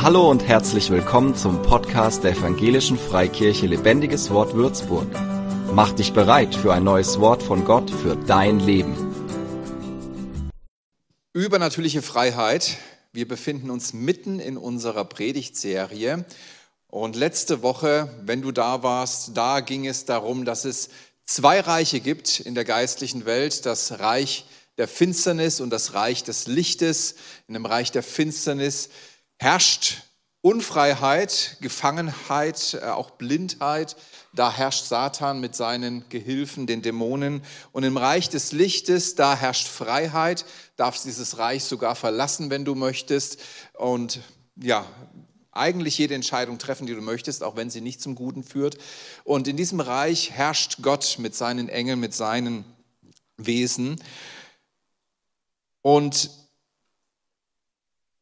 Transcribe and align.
Hallo 0.00 0.30
und 0.30 0.46
herzlich 0.46 0.90
willkommen 0.90 1.34
zum 1.34 1.60
Podcast 1.62 2.22
der 2.22 2.30
Evangelischen 2.30 2.96
Freikirche 2.96 3.66
Lebendiges 3.66 4.30
Wort 4.30 4.54
Würzburg. 4.54 5.08
Mach 5.72 5.90
dich 5.90 6.12
bereit 6.12 6.54
für 6.54 6.72
ein 6.72 6.84
neues 6.84 7.18
Wort 7.18 7.42
von 7.42 7.64
Gott 7.64 7.90
für 7.90 8.14
dein 8.14 8.60
Leben. 8.60 8.94
Übernatürliche 11.32 12.00
Freiheit. 12.00 12.76
Wir 13.12 13.26
befinden 13.26 13.70
uns 13.70 13.92
mitten 13.92 14.38
in 14.38 14.56
unserer 14.56 15.04
Predigtserie. 15.04 16.24
Und 16.86 17.16
letzte 17.16 17.62
Woche, 17.62 18.08
wenn 18.22 18.40
du 18.40 18.52
da 18.52 18.84
warst, 18.84 19.36
da 19.36 19.58
ging 19.58 19.84
es 19.84 20.04
darum, 20.04 20.44
dass 20.44 20.64
es 20.64 20.90
zwei 21.24 21.58
Reiche 21.58 21.98
gibt 21.98 22.38
in 22.38 22.54
der 22.54 22.64
geistlichen 22.64 23.26
Welt. 23.26 23.66
Das 23.66 23.98
Reich 23.98 24.46
der 24.78 24.86
Finsternis 24.86 25.60
und 25.60 25.70
das 25.70 25.94
Reich 25.94 26.22
des 26.22 26.46
Lichtes. 26.46 27.16
In 27.48 27.54
dem 27.54 27.66
Reich 27.66 27.90
der 27.90 28.04
Finsternis 28.04 28.90
herrscht 29.38 30.02
Unfreiheit, 30.40 31.56
Gefangenheit, 31.60 32.78
äh, 32.80 32.86
auch 32.86 33.10
Blindheit. 33.10 33.96
Da 34.34 34.52
herrscht 34.52 34.84
Satan 34.84 35.40
mit 35.40 35.56
seinen 35.56 36.08
Gehilfen, 36.10 36.66
den 36.66 36.80
Dämonen. 36.80 37.42
Und 37.72 37.82
im 37.82 37.96
Reich 37.96 38.28
des 38.28 38.52
Lichtes, 38.52 39.14
da 39.16 39.36
herrscht 39.36 39.66
Freiheit. 39.66 40.44
Darfst 40.76 41.04
dieses 41.06 41.38
Reich 41.38 41.64
sogar 41.64 41.96
verlassen, 41.96 42.50
wenn 42.50 42.64
du 42.64 42.74
möchtest. 42.74 43.40
Und 43.74 44.20
ja, 44.56 44.86
eigentlich 45.50 45.98
jede 45.98 46.14
Entscheidung 46.14 46.58
treffen, 46.58 46.86
die 46.86 46.94
du 46.94 47.00
möchtest, 47.00 47.42
auch 47.42 47.56
wenn 47.56 47.68
sie 47.68 47.80
nicht 47.80 48.00
zum 48.00 48.14
Guten 48.14 48.44
führt. 48.44 48.78
Und 49.24 49.48
in 49.48 49.56
diesem 49.56 49.80
Reich 49.80 50.30
herrscht 50.30 50.78
Gott 50.82 51.16
mit 51.18 51.34
seinen 51.34 51.68
Engeln, 51.68 51.98
mit 51.98 52.14
seinen 52.14 52.64
Wesen. 53.36 54.00
Und 55.82 56.30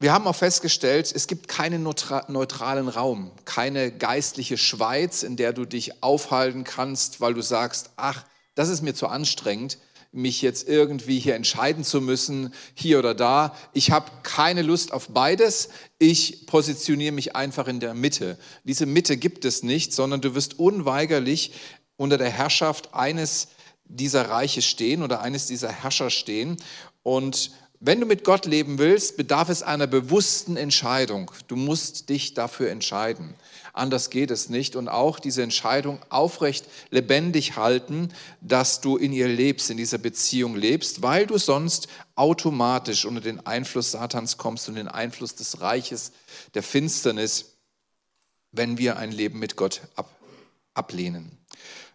wir 0.06 0.12
haben 0.12 0.28
auch 0.28 0.36
festgestellt, 0.36 1.10
es 1.12 1.26
gibt 1.26 1.48
keinen 1.48 1.82
neutralen 1.82 2.86
Raum, 2.86 3.32
keine 3.44 3.90
geistliche 3.90 4.56
Schweiz, 4.56 5.24
in 5.24 5.36
der 5.36 5.52
du 5.52 5.64
dich 5.64 6.00
aufhalten 6.00 6.62
kannst, 6.62 7.20
weil 7.20 7.34
du 7.34 7.40
sagst, 7.42 7.90
ach, 7.96 8.24
das 8.54 8.68
ist 8.68 8.82
mir 8.82 8.94
zu 8.94 9.08
anstrengend, 9.08 9.78
mich 10.12 10.42
jetzt 10.42 10.68
irgendwie 10.68 11.18
hier 11.18 11.34
entscheiden 11.34 11.82
zu 11.82 12.00
müssen, 12.00 12.54
hier 12.74 13.00
oder 13.00 13.16
da. 13.16 13.56
Ich 13.72 13.90
habe 13.90 14.12
keine 14.22 14.62
Lust 14.62 14.92
auf 14.92 15.08
beides. 15.08 15.70
Ich 15.98 16.46
positioniere 16.46 17.10
mich 17.10 17.34
einfach 17.34 17.66
in 17.66 17.80
der 17.80 17.94
Mitte. 17.94 18.38
Diese 18.62 18.86
Mitte 18.86 19.16
gibt 19.16 19.44
es 19.44 19.64
nicht, 19.64 19.92
sondern 19.92 20.20
du 20.20 20.36
wirst 20.36 20.56
unweigerlich 20.60 21.50
unter 21.96 22.16
der 22.16 22.30
Herrschaft 22.30 22.94
eines 22.94 23.48
dieser 23.84 24.30
Reiche 24.30 24.62
stehen 24.62 25.02
oder 25.02 25.20
eines 25.20 25.48
dieser 25.48 25.72
Herrscher 25.72 26.10
stehen. 26.10 26.58
Und 27.02 27.50
wenn 27.80 28.00
du 28.00 28.06
mit 28.06 28.24
Gott 28.24 28.46
leben 28.46 28.78
willst, 28.78 29.16
bedarf 29.16 29.48
es 29.48 29.62
einer 29.62 29.86
bewussten 29.86 30.56
Entscheidung. 30.56 31.30
Du 31.48 31.56
musst 31.56 32.08
dich 32.08 32.34
dafür 32.34 32.70
entscheiden. 32.70 33.34
Anders 33.72 34.08
geht 34.08 34.30
es 34.30 34.48
nicht. 34.48 34.74
Und 34.74 34.88
auch 34.88 35.20
diese 35.20 35.42
Entscheidung 35.42 36.00
aufrecht 36.08 36.66
lebendig 36.90 37.56
halten, 37.56 38.08
dass 38.40 38.80
du 38.80 38.96
in 38.96 39.12
ihr 39.12 39.28
lebst, 39.28 39.70
in 39.70 39.76
dieser 39.76 39.98
Beziehung 39.98 40.56
lebst, 40.56 41.02
weil 41.02 41.26
du 41.26 41.36
sonst 41.36 41.88
automatisch 42.14 43.04
unter 43.04 43.20
den 43.20 43.44
Einfluss 43.46 43.90
Satans 43.90 44.38
kommst 44.38 44.68
und 44.68 44.76
den 44.76 44.88
Einfluss 44.88 45.34
des 45.34 45.60
Reiches 45.60 46.12
der 46.54 46.62
Finsternis, 46.62 47.56
wenn 48.52 48.78
wir 48.78 48.96
ein 48.96 49.12
Leben 49.12 49.38
mit 49.38 49.56
Gott 49.56 49.82
ab, 49.94 50.08
ablehnen. 50.72 51.35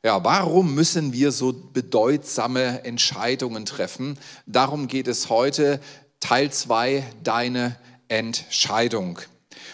Ja, 0.03 0.23
warum 0.23 0.73
müssen 0.73 1.13
wir 1.13 1.31
so 1.31 1.53
bedeutsame 1.53 2.83
Entscheidungen 2.85 3.67
treffen? 3.67 4.17
Darum 4.47 4.87
geht 4.87 5.07
es 5.07 5.29
heute, 5.29 5.79
Teil 6.19 6.51
2, 6.51 7.05
deine 7.23 7.77
Entscheidung. 8.07 9.19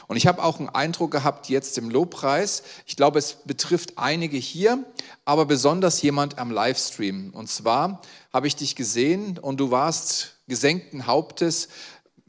Und 0.08 0.18
ich 0.18 0.28
habe 0.28 0.44
auch 0.44 0.60
einen 0.60 0.68
Eindruck 0.68 1.12
gehabt 1.12 1.48
jetzt 1.48 1.78
im 1.78 1.90
Lobpreis. 1.90 2.64
Ich 2.86 2.98
glaube, 2.98 3.20
es 3.20 3.38
betrifft 3.46 3.94
einige 3.96 4.36
hier, 4.36 4.84
aber 5.24 5.46
besonders 5.46 6.02
jemand 6.02 6.40
am 6.40 6.52
Livestream. 6.52 7.30
Und 7.34 7.50
zwar 7.50 8.02
habe 8.34 8.48
ich 8.48 8.58
dich 8.58 8.76
gesehen 8.76 9.40
und 9.40 9.62
du 9.62 9.72
warst 9.72 10.40
gesenkten 10.50 11.08
Hauptes, 11.08 11.70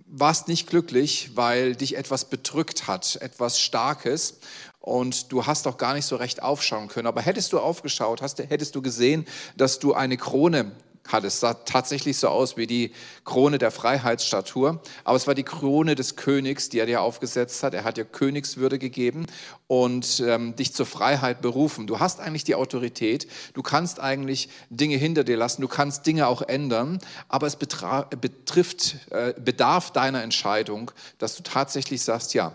warst 0.06 0.47
nicht 0.47 0.69
glücklich, 0.69 1.33
weil 1.34 1.75
dich 1.75 1.97
etwas 1.97 2.27
bedrückt 2.27 2.87
hat, 2.87 3.17
etwas 3.17 3.59
Starkes 3.59 4.39
und 4.88 5.31
du 5.32 5.47
hast 5.47 5.66
auch 5.66 5.76
gar 5.76 5.94
nicht 5.94 6.06
so 6.06 6.16
recht 6.16 6.43
aufschauen 6.43 6.88
können. 6.88 7.06
Aber 7.06 7.21
hättest 7.21 7.53
du 7.53 7.59
aufgeschaut, 7.59 8.22
hast, 8.22 8.38
hättest 8.38 8.75
du 8.75 8.82
gesehen, 8.82 9.26
dass 9.56 9.78
du 9.78 9.94
eine 9.94 10.16
Krone 10.16 10.72
hattest. 11.12 11.37
Es 11.37 11.41
sah 11.41 11.54
tatsächlich 11.54 12.19
so 12.19 12.28
aus 12.28 12.56
wie 12.56 12.66
die 12.66 12.93
Krone 13.25 13.59
der 13.59 13.71
Freiheitsstatue, 13.71 14.81
aber 15.04 15.16
es 15.16 15.26
war 15.26 15.34
die 15.34 15.43
Krone 15.43 15.94
des 15.94 16.16
Königs, 16.16 16.69
die 16.69 16.78
er 16.78 16.87
dir 16.87 17.03
aufgesetzt 17.03 17.62
hat. 17.62 17.75
Er 17.75 17.84
hat 17.84 17.97
dir 17.97 18.04
Königswürde 18.04 18.78
gegeben 18.78 19.26
und 19.66 20.22
ähm, 20.26 20.56
dich 20.56 20.75
zur 20.75 20.87
Freiheit 20.87 21.41
berufen. 21.41 21.87
Du 21.87 21.99
hast 21.99 22.20
eigentlich 22.20 22.44
die 22.44 22.55
Autorität, 22.55 23.26
du 23.55 23.62
kannst 23.62 24.00
eigentlich 24.00 24.49
Dinge 24.70 24.97
hinter 24.97 25.25
dir 25.25 25.37
lassen, 25.37 25.62
du 25.62 25.69
kannst 25.69 26.06
Dinge 26.06 26.26
auch 26.26 26.43
ändern, 26.43 26.99
aber 27.28 27.47
es 27.47 27.56
betrifft, 27.56 28.97
äh, 29.10 29.34
bedarf 29.38 29.93
deiner 29.93 30.22
Entscheidung, 30.22 30.91
dass 31.19 31.37
du 31.37 31.43
tatsächlich 31.43 32.03
sagst, 32.03 32.34
ja, 32.34 32.53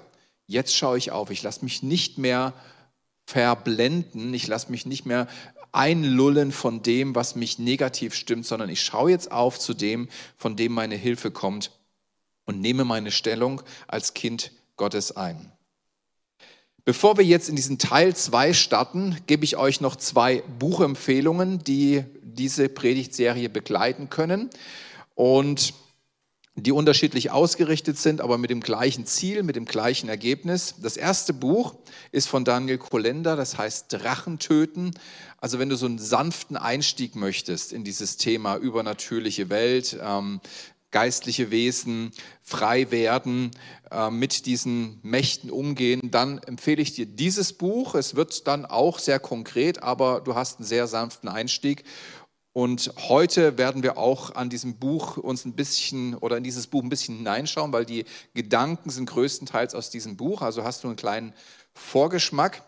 jetzt 0.53 0.75
schaue 0.75 0.97
ich 0.97 1.11
auf, 1.11 1.29
ich 1.29 1.43
lasse 1.43 1.65
mich 1.65 1.83
nicht 1.83 2.17
mehr 2.17 2.53
verblenden, 3.25 4.33
ich 4.33 4.47
lasse 4.47 4.71
mich 4.71 4.85
nicht 4.85 5.05
mehr 5.05 5.27
einlullen 5.71 6.51
von 6.51 6.83
dem, 6.83 7.15
was 7.15 7.35
mich 7.35 7.59
negativ 7.59 8.13
stimmt, 8.13 8.45
sondern 8.45 8.69
ich 8.69 8.81
schaue 8.81 9.11
jetzt 9.11 9.31
auf 9.31 9.59
zu 9.59 9.73
dem, 9.73 10.07
von 10.37 10.55
dem 10.55 10.71
meine 10.71 10.95
Hilfe 10.95 11.31
kommt 11.31 11.71
und 12.45 12.61
nehme 12.61 12.85
meine 12.85 13.11
Stellung 13.11 13.61
als 13.87 14.13
Kind 14.13 14.51
Gottes 14.77 15.15
ein. 15.15 15.51
Bevor 16.85 17.17
wir 17.17 17.23
jetzt 17.23 17.49
in 17.49 17.55
diesen 17.55 17.79
Teil 17.79 18.15
2 18.15 18.53
starten, 18.53 19.17
gebe 19.25 19.45
ich 19.45 19.55
euch 19.55 19.79
noch 19.79 19.95
zwei 19.95 20.43
Buchempfehlungen, 20.59 21.63
die 21.63 22.03
diese 22.21 22.67
Predigtserie 22.67 23.49
begleiten 23.49 24.09
können. 24.09 24.49
Und 25.15 25.73
die 26.55 26.71
unterschiedlich 26.71 27.31
ausgerichtet 27.31 27.97
sind, 27.97 28.21
aber 28.21 28.37
mit 28.37 28.51
dem 28.51 28.61
gleichen 28.61 29.07
Ziel, 29.07 29.41
mit 29.41 29.55
dem 29.55 29.65
gleichen 29.65 30.07
Ergebnis. 30.07 30.75
Das 30.81 30.97
erste 30.97 31.33
Buch 31.33 31.75
ist 32.11 32.27
von 32.27 32.45
Daniel 32.45 32.77
Kolender, 32.77 33.35
das 33.35 33.57
heißt 33.57 33.91
Drachen 33.91 34.37
töten. 34.37 34.91
Also 35.39 35.57
wenn 35.57 35.69
du 35.69 35.75
so 35.75 35.87
einen 35.87 35.97
sanften 35.97 36.55
Einstieg 36.55 37.15
möchtest 37.15 37.73
in 37.73 37.83
dieses 37.83 38.17
Thema 38.17 38.55
übernatürliche 38.57 39.49
Welt, 39.49 39.97
ähm, 39.99 40.41
geistliche 40.91 41.49
Wesen, 41.49 42.11
frei 42.43 42.91
werden, 42.91 43.49
äh, 43.89 44.11
mit 44.11 44.45
diesen 44.45 44.99
Mächten 45.01 45.49
umgehen, 45.49 46.11
dann 46.11 46.37
empfehle 46.37 46.83
ich 46.83 46.93
dir 46.93 47.07
dieses 47.07 47.51
Buch. 47.53 47.95
Es 47.95 48.15
wird 48.15 48.47
dann 48.47 48.67
auch 48.67 48.99
sehr 48.99 49.19
konkret, 49.19 49.81
aber 49.81 50.21
du 50.21 50.35
hast 50.35 50.59
einen 50.59 50.67
sehr 50.67 50.85
sanften 50.85 51.27
Einstieg 51.27 51.83
und 52.53 52.93
heute 53.09 53.57
werden 53.57 53.81
wir 53.81 53.97
auch 53.97 54.35
an 54.35 54.51
diesem 54.51 54.75
Buch 54.75 55.17
uns 55.17 55.43
ein 55.43 55.53
bisschen 55.53 56.13
oder 56.15 56.37
in 56.37 56.43
dieses 56.43 56.67
Buch 56.67 56.83
ein 56.83 56.89
bisschen 56.89 57.17
hineinschauen, 57.17 57.73
weil 57.73 57.83
die 57.83 58.05
Gedanken 58.35 58.91
sind 58.91 59.09
größtenteils 59.09 59.73
aus 59.73 59.89
diesem 59.89 60.17
Buch. 60.17 60.43
Also 60.43 60.63
hast 60.63 60.83
du 60.83 60.87
einen 60.87 60.95
kleinen 60.95 61.33
Vorgeschmack. 61.73 62.61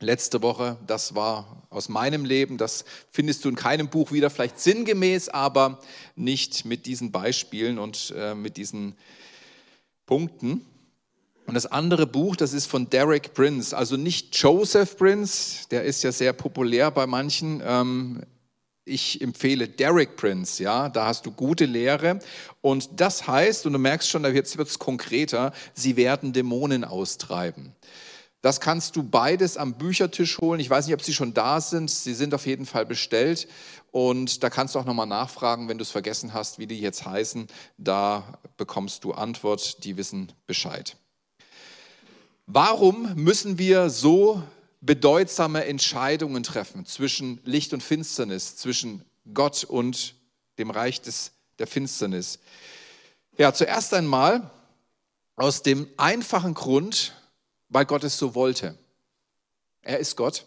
Letzte 0.00 0.42
Woche, 0.42 0.76
das 0.88 1.14
war 1.14 1.62
aus 1.70 1.88
meinem 1.88 2.24
Leben, 2.24 2.58
das 2.58 2.84
findest 3.12 3.44
du 3.44 3.48
in 3.48 3.54
keinem 3.54 3.88
Buch 3.88 4.10
wieder, 4.10 4.30
vielleicht 4.30 4.58
sinngemäß, 4.58 5.28
aber 5.28 5.78
nicht 6.16 6.64
mit 6.64 6.86
diesen 6.86 7.12
Beispielen 7.12 7.78
und 7.78 8.12
äh, 8.16 8.34
mit 8.34 8.56
diesen 8.56 8.96
Punkten. 10.04 10.66
Und 11.46 11.54
das 11.54 11.66
andere 11.66 12.08
Buch, 12.08 12.34
das 12.34 12.52
ist 12.52 12.66
von 12.66 12.90
Derek 12.90 13.32
Prince, 13.34 13.76
also 13.76 13.96
nicht 13.96 14.36
Joseph 14.36 14.96
Prince, 14.96 15.68
der 15.70 15.84
ist 15.84 16.02
ja 16.02 16.10
sehr 16.10 16.32
populär 16.32 16.90
bei 16.90 17.06
manchen. 17.06 17.62
Ähm, 17.64 18.22
ich 18.84 19.20
empfehle 19.20 19.68
Derek 19.68 20.16
Prince, 20.16 20.62
ja, 20.62 20.88
da 20.88 21.06
hast 21.06 21.26
du 21.26 21.30
gute 21.30 21.66
Lehre. 21.66 22.18
Und 22.60 23.00
das 23.00 23.26
heißt, 23.26 23.66
und 23.66 23.74
du 23.74 23.78
merkst 23.78 24.08
schon, 24.08 24.24
jetzt 24.34 24.58
wird 24.58 24.68
es 24.68 24.78
konkreter, 24.78 25.52
sie 25.74 25.96
werden 25.96 26.32
Dämonen 26.32 26.84
austreiben. 26.84 27.74
Das 28.42 28.60
kannst 28.60 28.96
du 28.96 29.04
beides 29.04 29.56
am 29.56 29.74
Büchertisch 29.74 30.38
holen. 30.38 30.58
Ich 30.58 30.68
weiß 30.68 30.86
nicht, 30.86 30.94
ob 30.94 31.02
sie 31.02 31.14
schon 31.14 31.32
da 31.32 31.60
sind. 31.60 31.88
Sie 31.88 32.12
sind 32.12 32.34
auf 32.34 32.44
jeden 32.44 32.66
Fall 32.66 32.84
bestellt. 32.84 33.46
Und 33.92 34.42
da 34.42 34.50
kannst 34.50 34.74
du 34.74 34.80
auch 34.80 34.84
nochmal 34.84 35.06
nachfragen, 35.06 35.68
wenn 35.68 35.78
du 35.78 35.82
es 35.82 35.92
vergessen 35.92 36.34
hast, 36.34 36.58
wie 36.58 36.66
die 36.66 36.80
jetzt 36.80 37.06
heißen. 37.06 37.46
Da 37.78 38.40
bekommst 38.56 39.04
du 39.04 39.12
Antwort, 39.12 39.84
die 39.84 39.96
wissen 39.96 40.32
Bescheid. 40.48 40.96
Warum 42.46 43.14
müssen 43.14 43.58
wir 43.58 43.90
so 43.90 44.42
bedeutsame 44.82 45.64
Entscheidungen 45.64 46.42
treffen 46.42 46.84
zwischen 46.84 47.40
Licht 47.44 47.72
und 47.72 47.82
Finsternis, 47.82 48.56
zwischen 48.56 49.04
Gott 49.32 49.64
und 49.64 50.16
dem 50.58 50.70
Reich 50.70 51.00
des, 51.00 51.30
der 51.58 51.66
Finsternis. 51.66 52.40
Ja, 53.38 53.54
zuerst 53.54 53.94
einmal 53.94 54.50
aus 55.36 55.62
dem 55.62 55.88
einfachen 55.96 56.54
Grund, 56.54 57.14
weil 57.68 57.86
Gott 57.86 58.04
es 58.04 58.18
so 58.18 58.34
wollte. 58.34 58.76
Er 59.82 59.98
ist 59.98 60.16
Gott. 60.16 60.46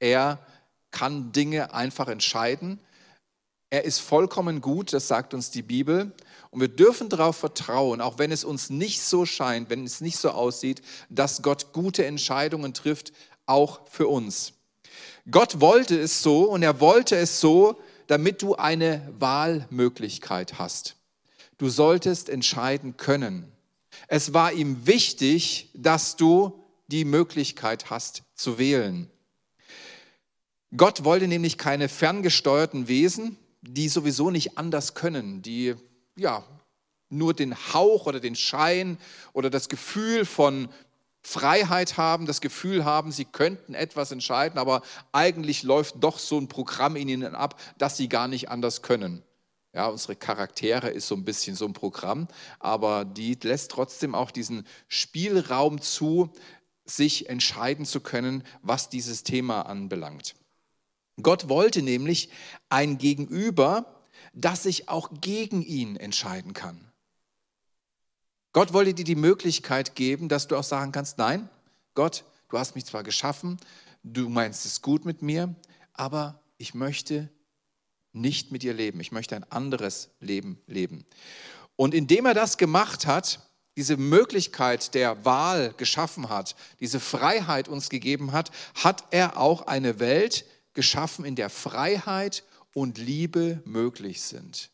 Er 0.00 0.44
kann 0.90 1.32
Dinge 1.32 1.72
einfach 1.72 2.08
entscheiden. 2.08 2.80
Er 3.70 3.84
ist 3.84 4.00
vollkommen 4.00 4.60
gut, 4.60 4.92
das 4.92 5.08
sagt 5.08 5.32
uns 5.32 5.50
die 5.50 5.62
Bibel. 5.62 6.12
Und 6.50 6.60
wir 6.60 6.68
dürfen 6.68 7.08
darauf 7.08 7.36
vertrauen, 7.36 8.02
auch 8.02 8.18
wenn 8.18 8.30
es 8.30 8.44
uns 8.44 8.68
nicht 8.68 9.00
so 9.00 9.24
scheint, 9.24 9.70
wenn 9.70 9.84
es 9.84 10.02
nicht 10.02 10.18
so 10.18 10.30
aussieht, 10.32 10.82
dass 11.08 11.40
Gott 11.40 11.72
gute 11.72 12.04
Entscheidungen 12.04 12.74
trifft, 12.74 13.12
auch 13.52 13.86
für 13.88 14.08
uns. 14.08 14.54
Gott 15.30 15.60
wollte 15.60 15.98
es 15.98 16.22
so 16.22 16.50
und 16.50 16.62
er 16.62 16.80
wollte 16.80 17.16
es 17.16 17.40
so, 17.40 17.80
damit 18.08 18.42
du 18.42 18.56
eine 18.56 19.08
Wahlmöglichkeit 19.18 20.58
hast. 20.58 20.96
Du 21.58 21.68
solltest 21.68 22.28
entscheiden 22.28 22.96
können. 22.96 23.52
Es 24.08 24.34
war 24.34 24.52
ihm 24.52 24.86
wichtig, 24.86 25.70
dass 25.74 26.16
du 26.16 26.64
die 26.88 27.04
Möglichkeit 27.04 27.90
hast 27.90 28.24
zu 28.34 28.58
wählen. 28.58 29.08
Gott 30.76 31.04
wollte 31.04 31.28
nämlich 31.28 31.58
keine 31.58 31.88
ferngesteuerten 31.88 32.88
Wesen, 32.88 33.36
die 33.60 33.88
sowieso 33.88 34.30
nicht 34.30 34.58
anders 34.58 34.94
können, 34.94 35.42
die 35.42 35.74
ja 36.16 36.44
nur 37.10 37.34
den 37.34 37.54
Hauch 37.72 38.06
oder 38.06 38.20
den 38.20 38.34
Schein 38.34 38.98
oder 39.34 39.50
das 39.50 39.68
Gefühl 39.68 40.24
von 40.24 40.68
Freiheit 41.22 41.96
haben, 41.96 42.26
das 42.26 42.40
Gefühl 42.40 42.84
haben, 42.84 43.12
sie 43.12 43.24
könnten 43.24 43.74
etwas 43.74 44.10
entscheiden, 44.10 44.58
aber 44.58 44.82
eigentlich 45.12 45.62
läuft 45.62 45.96
doch 46.02 46.18
so 46.18 46.38
ein 46.38 46.48
Programm 46.48 46.96
in 46.96 47.08
ihnen 47.08 47.34
ab, 47.34 47.60
dass 47.78 47.96
sie 47.96 48.08
gar 48.08 48.28
nicht 48.28 48.50
anders 48.50 48.82
können. 48.82 49.22
Ja, 49.74 49.86
unsere 49.86 50.16
Charaktere 50.16 50.90
ist 50.90 51.08
so 51.08 51.14
ein 51.14 51.24
bisschen 51.24 51.56
so 51.56 51.64
ein 51.64 51.72
Programm, 51.72 52.28
aber 52.58 53.04
die 53.04 53.38
lässt 53.42 53.70
trotzdem 53.70 54.14
auch 54.14 54.30
diesen 54.30 54.66
Spielraum 54.88 55.80
zu, 55.80 56.30
sich 56.84 57.30
entscheiden 57.30 57.86
zu 57.86 58.00
können, 58.00 58.42
was 58.60 58.90
dieses 58.90 59.22
Thema 59.22 59.62
anbelangt. 59.62 60.34
Gott 61.22 61.48
wollte 61.48 61.80
nämlich 61.80 62.30
ein 62.68 62.98
Gegenüber, 62.98 64.02
das 64.34 64.64
sich 64.64 64.88
auch 64.88 65.10
gegen 65.20 65.62
ihn 65.62 65.96
entscheiden 65.96 66.52
kann. 66.52 66.91
Gott 68.52 68.72
wollte 68.72 68.94
dir 68.94 69.04
die 69.04 69.14
Möglichkeit 69.14 69.94
geben, 69.94 70.28
dass 70.28 70.48
du 70.48 70.56
auch 70.56 70.64
sagen 70.64 70.92
kannst, 70.92 71.18
nein, 71.18 71.48
Gott, 71.94 72.24
du 72.48 72.58
hast 72.58 72.74
mich 72.74 72.84
zwar 72.84 73.02
geschaffen, 73.02 73.58
du 74.02 74.28
meinst 74.28 74.66
es 74.66 74.82
gut 74.82 75.04
mit 75.04 75.22
mir, 75.22 75.54
aber 75.94 76.40
ich 76.58 76.74
möchte 76.74 77.30
nicht 78.12 78.52
mit 78.52 78.62
dir 78.62 78.74
leben. 78.74 79.00
Ich 79.00 79.12
möchte 79.12 79.36
ein 79.36 79.50
anderes 79.50 80.10
Leben 80.20 80.60
leben. 80.66 81.04
Und 81.76 81.94
indem 81.94 82.26
er 82.26 82.34
das 82.34 82.58
gemacht 82.58 83.06
hat, 83.06 83.40
diese 83.76 83.96
Möglichkeit 83.96 84.94
der 84.94 85.24
Wahl 85.24 85.72
geschaffen 85.78 86.28
hat, 86.28 86.54
diese 86.80 87.00
Freiheit 87.00 87.68
uns 87.68 87.88
gegeben 87.88 88.32
hat, 88.32 88.50
hat 88.74 89.04
er 89.10 89.38
auch 89.38 89.66
eine 89.66 89.98
Welt 89.98 90.44
geschaffen, 90.74 91.24
in 91.24 91.36
der 91.36 91.48
Freiheit 91.48 92.44
und 92.74 92.98
Liebe 92.98 93.62
möglich 93.64 94.20
sind. 94.20 94.70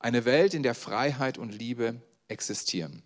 Eine 0.00 0.24
Welt, 0.24 0.52
in 0.52 0.64
der 0.64 0.74
Freiheit 0.74 1.38
und 1.38 1.50
Liebe 1.50 2.02
existieren. 2.26 3.03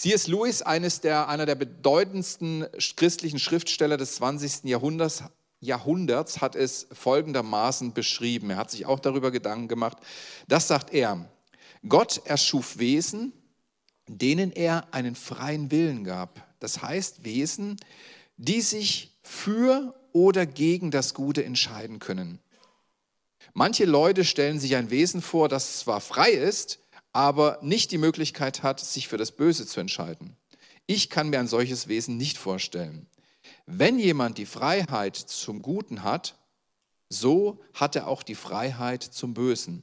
C.S. 0.00 0.28
Lewis, 0.28 0.62
eines 0.62 1.02
der, 1.02 1.28
einer 1.28 1.44
der 1.44 1.56
bedeutendsten 1.56 2.66
christlichen 2.96 3.38
Schriftsteller 3.38 3.98
des 3.98 4.14
20. 4.14 4.64
Jahrhunderts, 4.64 5.24
Jahrhunderts, 5.60 6.40
hat 6.40 6.56
es 6.56 6.86
folgendermaßen 6.90 7.92
beschrieben. 7.92 8.48
Er 8.48 8.56
hat 8.56 8.70
sich 8.70 8.86
auch 8.86 8.98
darüber 8.98 9.30
Gedanken 9.30 9.68
gemacht. 9.68 9.98
Das 10.48 10.68
sagt 10.68 10.94
er. 10.94 11.28
Gott 11.86 12.22
erschuf 12.24 12.78
Wesen, 12.78 13.34
denen 14.06 14.52
er 14.52 14.86
einen 14.94 15.16
freien 15.16 15.70
Willen 15.70 16.02
gab. 16.04 16.46
Das 16.60 16.80
heißt 16.80 17.26
Wesen, 17.26 17.76
die 18.38 18.62
sich 18.62 19.18
für 19.22 19.94
oder 20.14 20.46
gegen 20.46 20.90
das 20.90 21.12
Gute 21.12 21.44
entscheiden 21.44 21.98
können. 21.98 22.38
Manche 23.52 23.84
Leute 23.84 24.24
stellen 24.24 24.60
sich 24.60 24.76
ein 24.76 24.88
Wesen 24.88 25.20
vor, 25.20 25.50
das 25.50 25.80
zwar 25.80 26.00
frei 26.00 26.30
ist, 26.30 26.79
aber 27.12 27.58
nicht 27.62 27.90
die 27.90 27.98
Möglichkeit 27.98 28.62
hat, 28.62 28.80
sich 28.80 29.08
für 29.08 29.16
das 29.16 29.32
Böse 29.32 29.66
zu 29.66 29.80
entscheiden. 29.80 30.36
Ich 30.86 31.10
kann 31.10 31.30
mir 31.30 31.38
ein 31.38 31.46
solches 31.46 31.88
Wesen 31.88 32.16
nicht 32.16 32.38
vorstellen. 32.38 33.06
Wenn 33.66 33.98
jemand 33.98 34.38
die 34.38 34.46
Freiheit 34.46 35.16
zum 35.16 35.62
Guten 35.62 36.02
hat, 36.02 36.38
so 37.08 37.60
hat 37.74 37.96
er 37.96 38.06
auch 38.06 38.22
die 38.22 38.34
Freiheit 38.34 39.02
zum 39.02 39.34
Bösen. 39.34 39.82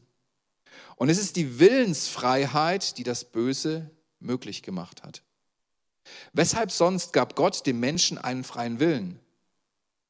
Und 0.96 1.10
es 1.10 1.18
ist 1.18 1.36
die 1.36 1.60
Willensfreiheit, 1.60 2.98
die 2.98 3.04
das 3.04 3.26
Böse 3.26 3.92
möglich 4.20 4.64
gemacht 4.64 5.04
hat. 5.04 5.24
Weshalb 6.34 6.72
sonst 6.72 7.14
gab 7.14 7.36
Gott 7.36 7.66
dem 7.66 7.80
Menschen 7.80 8.18
einen 8.18 8.44
freien 8.44 8.80
Willen? 8.80 9.20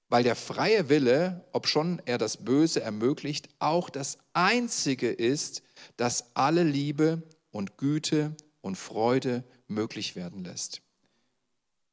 weil 0.10 0.24
der 0.24 0.36
freie 0.36 0.90
Wille, 0.90 1.46
obschon 1.52 2.02
er 2.06 2.18
das 2.18 2.38
Böse 2.38 2.82
ermöglicht, 2.82 3.50
auch 3.60 3.90
das 3.90 4.18
Einzige 4.34 5.10
ist, 5.10 5.64
das 5.96 6.36
alle 6.36 6.64
Liebe 6.64 7.24
und 7.52 7.78
Güte 7.78 8.36
und 8.62 8.76
Freude 8.76 9.44
möglich 9.68 10.16
werden 10.16 10.44
lässt. 10.44 10.82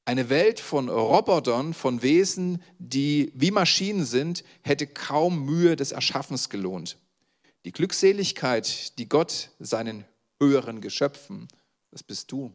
Eine 0.05 0.29
Welt 0.29 0.61
von 0.61 0.89
Robotern, 0.89 1.73
von 1.73 2.03
Wesen, 2.03 2.63
die 2.79 3.33
wie 3.35 3.51
Maschinen 3.51 4.05
sind, 4.05 4.45
hätte 4.63 4.87
kaum 4.87 5.45
Mühe 5.45 5.77
des 5.77 5.93
Erschaffens 5.93 6.51
gelohnt. 6.51 6.99
Die 7.65 7.73
Glückseligkeit, 7.73 8.99
die 8.99 9.09
Gott 9.09 9.51
seinen 9.59 10.05
höheren 10.39 10.83
Geschöpfen, 10.83 11.49
das 11.91 12.03
bist 12.03 12.31
du, 12.33 12.53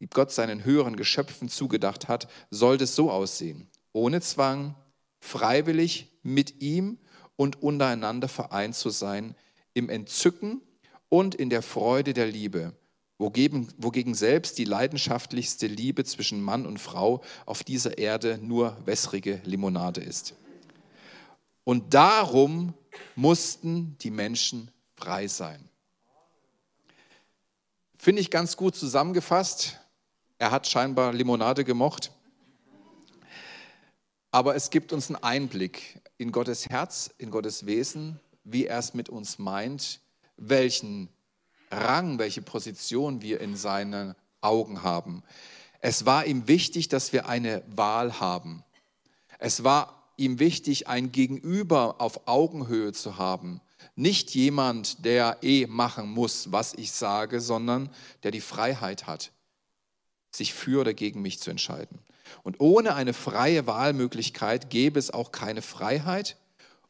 die 0.00 0.06
Gott 0.06 0.32
seinen 0.32 0.64
höheren 0.64 0.96
Geschöpfen 0.96 1.50
zugedacht 1.50 2.08
hat, 2.08 2.28
sollte 2.50 2.86
so 2.86 3.10
aussehen 3.10 3.68
ohne 3.98 4.20
Zwang, 4.20 4.74
freiwillig 5.18 6.08
mit 6.22 6.60
ihm 6.62 6.98
und 7.36 7.62
untereinander 7.62 8.28
vereint 8.28 8.74
zu 8.74 8.90
sein, 8.90 9.34
im 9.78 9.88
Entzücken 9.88 10.60
und 11.08 11.34
in 11.34 11.50
der 11.50 11.62
Freude 11.62 12.12
der 12.12 12.26
Liebe, 12.26 12.74
wogegen, 13.16 13.72
wogegen 13.78 14.14
selbst 14.14 14.58
die 14.58 14.64
leidenschaftlichste 14.64 15.66
Liebe 15.66 16.04
zwischen 16.04 16.42
Mann 16.42 16.66
und 16.66 16.78
Frau 16.78 17.22
auf 17.46 17.64
dieser 17.64 17.96
Erde 17.98 18.38
nur 18.42 18.76
wässrige 18.84 19.40
Limonade 19.44 20.00
ist. 20.00 20.34
Und 21.64 21.94
darum 21.94 22.74
mussten 23.14 23.96
die 24.00 24.10
Menschen 24.10 24.70
frei 24.96 25.28
sein. 25.28 25.68
Finde 27.96 28.20
ich 28.20 28.30
ganz 28.30 28.56
gut 28.56 28.76
zusammengefasst. 28.76 29.78
Er 30.38 30.50
hat 30.50 30.66
scheinbar 30.66 31.12
Limonade 31.12 31.64
gemocht 31.64 32.12
aber 34.30 34.54
es 34.54 34.70
gibt 34.70 34.92
uns 34.92 35.08
einen 35.08 35.22
Einblick 35.22 36.00
in 36.18 36.32
Gottes 36.32 36.68
Herz, 36.68 37.10
in 37.18 37.30
Gottes 37.30 37.66
Wesen, 37.66 38.20
wie 38.52 38.66
er 38.66 38.78
es 38.78 38.94
mit 38.94 39.08
uns 39.08 39.38
meint, 39.38 40.00
welchen 40.36 41.08
Rang, 41.70 42.18
welche 42.18 42.42
Position 42.42 43.20
wir 43.22 43.40
in 43.40 43.56
seinen 43.56 44.14
Augen 44.40 44.82
haben. 44.82 45.22
Es 45.80 46.06
war 46.06 46.26
ihm 46.26 46.48
wichtig, 46.48 46.88
dass 46.88 47.12
wir 47.12 47.28
eine 47.28 47.62
Wahl 47.68 48.20
haben. 48.20 48.64
Es 49.38 49.64
war 49.64 50.10
ihm 50.16 50.38
wichtig, 50.38 50.88
ein 50.88 51.12
Gegenüber 51.12 52.00
auf 52.00 52.26
Augenhöhe 52.26 52.92
zu 52.92 53.18
haben. 53.18 53.60
Nicht 53.94 54.34
jemand, 54.34 55.04
der 55.04 55.38
eh 55.42 55.66
machen 55.66 56.10
muss, 56.10 56.50
was 56.50 56.74
ich 56.74 56.92
sage, 56.92 57.40
sondern 57.40 57.90
der 58.22 58.30
die 58.30 58.40
Freiheit 58.40 59.06
hat, 59.06 59.30
sich 60.30 60.54
für 60.54 60.80
oder 60.80 60.94
gegen 60.94 61.22
mich 61.22 61.40
zu 61.40 61.50
entscheiden. 61.50 61.98
Und 62.42 62.60
ohne 62.60 62.94
eine 62.94 63.12
freie 63.12 63.66
Wahlmöglichkeit 63.66 64.70
gäbe 64.70 64.98
es 64.98 65.10
auch 65.10 65.32
keine 65.32 65.62
Freiheit 65.62 66.36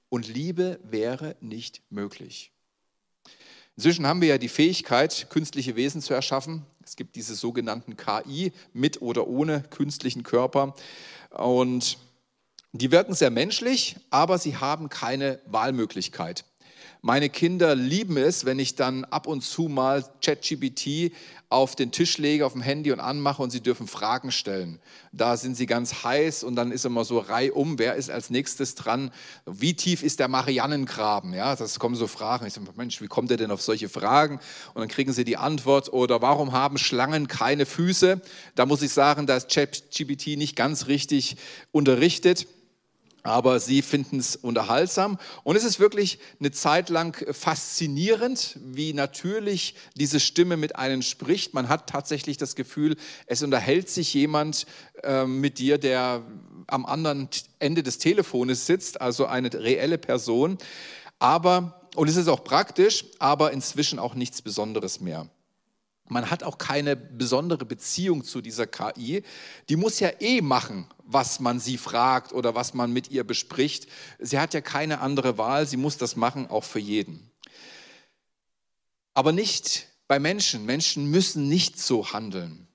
und 0.08 0.28
Liebe 0.28 0.80
wäre 0.82 1.36
nicht 1.40 1.82
möglich. 1.90 2.52
Inzwischen 3.76 4.06
haben 4.06 4.20
wir 4.20 4.28
ja 4.28 4.38
die 4.38 4.48
Fähigkeit, 4.48 5.28
künstliche 5.30 5.76
Wesen 5.76 6.02
zu 6.02 6.12
erschaffen. 6.12 6.66
Es 6.84 6.96
gibt 6.96 7.14
diese 7.14 7.36
sogenannten 7.36 7.96
KI 7.96 8.52
mit 8.72 9.02
oder 9.02 9.28
ohne 9.28 9.62
künstlichen 9.62 10.24
Körper. 10.24 10.74
Und 11.30 11.98
die 12.72 12.90
wirken 12.90 13.14
sehr 13.14 13.30
menschlich, 13.30 13.96
aber 14.10 14.38
sie 14.38 14.56
haben 14.56 14.88
keine 14.88 15.40
Wahlmöglichkeit. 15.46 16.44
Meine 17.00 17.28
Kinder 17.28 17.76
lieben 17.76 18.16
es, 18.16 18.44
wenn 18.44 18.58
ich 18.58 18.74
dann 18.74 19.04
ab 19.04 19.28
und 19.28 19.42
zu 19.42 19.68
mal 19.68 20.04
ChatGPT 20.20 21.12
auf 21.48 21.76
den 21.76 21.92
Tisch 21.92 22.18
lege, 22.18 22.44
auf 22.44 22.52
dem 22.52 22.60
Handy 22.60 22.92
und 22.92 23.00
anmache 23.00 23.42
und 23.42 23.50
sie 23.50 23.60
dürfen 23.60 23.86
Fragen 23.86 24.32
stellen. 24.32 24.80
Da 25.12 25.36
sind 25.36 25.56
sie 25.56 25.66
ganz 25.66 26.02
heiß 26.02 26.42
und 26.42 26.56
dann 26.56 26.72
ist 26.72 26.84
immer 26.84 27.04
so 27.04 27.20
reihum, 27.20 27.78
wer 27.78 27.94
ist 27.94 28.10
als 28.10 28.30
nächstes 28.30 28.74
dran? 28.74 29.12
Wie 29.46 29.74
tief 29.74 30.02
ist 30.02 30.18
der 30.18 30.28
Mariannengraben? 30.28 31.32
Ja, 31.32 31.54
das 31.54 31.78
kommen 31.78 31.94
so 31.94 32.08
Fragen. 32.08 32.46
Ich 32.46 32.54
sage, 32.54 32.66
Mensch, 32.76 33.00
wie 33.00 33.06
kommt 33.06 33.30
ihr 33.30 33.36
denn 33.36 33.52
auf 33.52 33.62
solche 33.62 33.88
Fragen? 33.88 34.40
Und 34.74 34.80
dann 34.80 34.88
kriegen 34.88 35.12
sie 35.12 35.24
die 35.24 35.36
Antwort 35.36 35.92
oder 35.92 36.20
warum 36.20 36.52
haben 36.52 36.78
Schlangen 36.78 37.28
keine 37.28 37.64
Füße? 37.64 38.20
Da 38.56 38.66
muss 38.66 38.82
ich 38.82 38.92
sagen, 38.92 39.26
da 39.26 39.36
ist 39.36 39.50
ChatGPT 39.50 40.36
nicht 40.36 40.56
ganz 40.56 40.88
richtig 40.88 41.36
unterrichtet 41.70 42.46
aber 43.28 43.60
sie 43.60 43.82
finden 43.82 44.18
es 44.18 44.36
unterhaltsam. 44.36 45.18
Und 45.44 45.56
es 45.56 45.64
ist 45.64 45.78
wirklich 45.78 46.18
eine 46.40 46.50
Zeit 46.50 46.88
lang 46.88 47.14
faszinierend, 47.32 48.58
wie 48.64 48.94
natürlich 48.94 49.74
diese 49.96 50.18
Stimme 50.18 50.56
mit 50.56 50.76
einem 50.76 51.02
spricht. 51.02 51.54
Man 51.54 51.68
hat 51.68 51.88
tatsächlich 51.88 52.38
das 52.38 52.56
Gefühl, 52.56 52.96
es 53.26 53.42
unterhält 53.42 53.90
sich 53.90 54.14
jemand 54.14 54.66
äh, 55.02 55.26
mit 55.26 55.58
dir, 55.58 55.78
der 55.78 56.22
am 56.66 56.86
anderen 56.86 57.28
Ende 57.58 57.82
des 57.82 57.98
Telefones 57.98 58.66
sitzt, 58.66 59.00
also 59.00 59.26
eine 59.26 59.52
reelle 59.52 59.98
Person. 59.98 60.58
Aber, 61.18 61.88
und 61.96 62.08
es 62.08 62.16
ist 62.16 62.28
auch 62.28 62.44
praktisch, 62.44 63.04
aber 63.18 63.52
inzwischen 63.52 63.98
auch 63.98 64.14
nichts 64.14 64.42
Besonderes 64.42 65.00
mehr. 65.00 65.28
Man 66.08 66.30
hat 66.30 66.42
auch 66.42 66.58
keine 66.58 66.96
besondere 66.96 67.64
Beziehung 67.64 68.24
zu 68.24 68.40
dieser 68.40 68.66
KI. 68.66 69.22
Die 69.68 69.76
muss 69.76 70.00
ja 70.00 70.10
eh 70.20 70.40
machen, 70.40 70.86
was 71.04 71.40
man 71.40 71.60
sie 71.60 71.78
fragt 71.78 72.32
oder 72.32 72.54
was 72.54 72.74
man 72.74 72.92
mit 72.92 73.10
ihr 73.10 73.24
bespricht. 73.24 73.88
Sie 74.18 74.38
hat 74.38 74.54
ja 74.54 74.60
keine 74.60 75.00
andere 75.00 75.38
Wahl. 75.38 75.66
Sie 75.66 75.76
muss 75.76 75.98
das 75.98 76.16
machen, 76.16 76.48
auch 76.48 76.64
für 76.64 76.78
jeden. 76.80 77.30
Aber 79.14 79.32
nicht 79.32 79.88
bei 80.06 80.18
Menschen. 80.18 80.64
Menschen 80.64 81.10
müssen 81.10 81.48
nicht 81.48 81.80
so 81.80 82.12
handeln. 82.12 82.68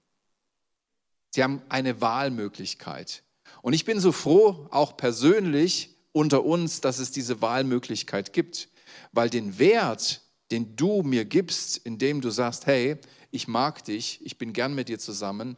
Sie 1.31 1.41
haben 1.41 1.61
eine 1.69 1.99
Wahlmöglichkeit. 1.99 3.23
Und 3.63 3.73
ich 3.73 3.85
bin 3.85 3.99
so 3.99 4.11
froh, 4.11 4.67
auch 4.69 4.97
persönlich 4.97 5.97
unter 6.11 6.45
uns, 6.45 6.79
dass 6.81 6.99
es 6.99 7.11
diese 7.11 7.41
Wahlmöglichkeit 7.41 8.33
gibt, 8.33 8.69
weil 9.11 9.29
den 9.29 9.57
Wert, 9.57 10.21
den 10.51 10.75
du 10.75 11.01
mir 11.01 11.25
gibst, 11.25 11.77
indem 11.77 12.21
du 12.21 12.29
sagst, 12.29 12.67
hey, 12.67 12.97
ich 13.33 13.47
mag 13.47 13.83
dich, 13.83 14.19
ich 14.23 14.37
bin 14.37 14.53
gern 14.53 14.75
mit 14.75 14.89
dir 14.89 14.99
zusammen, 14.99 15.57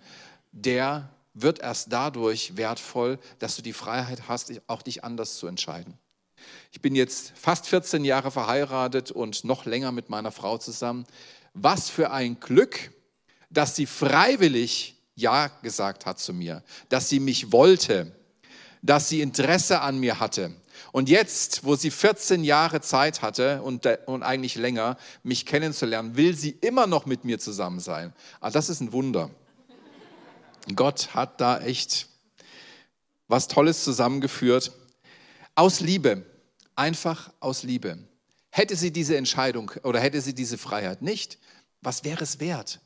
der 0.54 1.10
wird 1.34 1.60
erst 1.60 1.92
dadurch 1.92 2.56
wertvoll, 2.56 3.20
dass 3.40 3.58
du 3.58 3.62
die 3.62 3.74
Freiheit 3.74 4.30
hast, 4.30 4.54
auch 4.68 4.82
dich 4.82 5.04
anders 5.04 5.38
zu 5.38 5.48
entscheiden. 5.48 5.98
Ich 6.72 6.82
bin 6.82 6.96
jetzt 6.96 7.34
fast 7.36 7.68
14 7.68 8.06
Jahre 8.06 8.32
verheiratet 8.32 9.12
und 9.12 9.44
noch 9.44 9.66
länger 9.66 9.92
mit 9.92 10.10
meiner 10.10 10.32
Frau 10.32 10.58
zusammen. 10.58 11.06
Was 11.54 11.90
für 11.90 12.12
ein 12.12 12.40
Glück, 12.40 12.92
dass 13.50 13.76
sie 13.76 13.86
freiwillig 13.86 14.96
Ja 15.16 15.48
gesagt 15.62 16.06
hat 16.06 16.20
zu 16.20 16.34
mir, 16.34 16.64
dass 16.88 17.10
sie 17.10 17.20
mich 17.20 17.52
wollte, 17.52 18.16
dass 18.82 19.10
sie 19.10 19.20
Interesse 19.20 19.82
an 19.82 20.00
mir 20.00 20.22
hatte. 20.22 20.54
Und 20.96 21.10
jetzt, 21.10 21.66
wo 21.66 21.76
sie 21.76 21.92
14 21.92 22.46
Jahre 22.46 22.80
Zeit 22.80 23.22
hatte 23.22 23.62
und, 23.64 23.86
und 24.06 24.24
eigentlich 24.24 24.56
länger, 24.56 24.96
mich 25.24 25.46
kennenzulernen, 25.46 26.16
will 26.16 26.38
sie 26.38 26.52
immer 26.62 26.88
noch 26.88 27.06
mit 27.06 27.26
mir 27.26 27.38
zusammen 27.38 27.82
sein. 27.82 28.14
Ah, 28.40 28.50
das 28.50 28.70
ist 28.70 28.80
ein 28.80 28.94
Wunder. 28.94 29.30
Gott 30.74 31.14
hat 31.14 31.42
da 31.42 31.60
echt 31.60 32.08
was 33.28 33.50
Tolles 33.50 33.84
zusammengeführt. 33.84 34.72
Aus 35.54 35.82
Liebe, 35.82 36.24
einfach 36.78 37.30
aus 37.42 37.64
Liebe. 37.64 37.98
Hätte 38.50 38.78
sie 38.78 38.92
diese 38.92 39.18
Entscheidung 39.18 39.72
oder 39.84 40.00
hätte 40.00 40.22
sie 40.22 40.34
diese 40.34 40.58
Freiheit 40.58 41.02
nicht, 41.02 41.40
was 41.82 42.06
wäre 42.06 42.24
es 42.24 42.40
wert? 42.40 42.80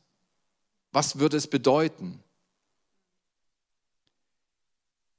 Was 0.91 1.19
würde 1.19 1.37
es 1.37 1.45
bedeuten? 1.45 2.23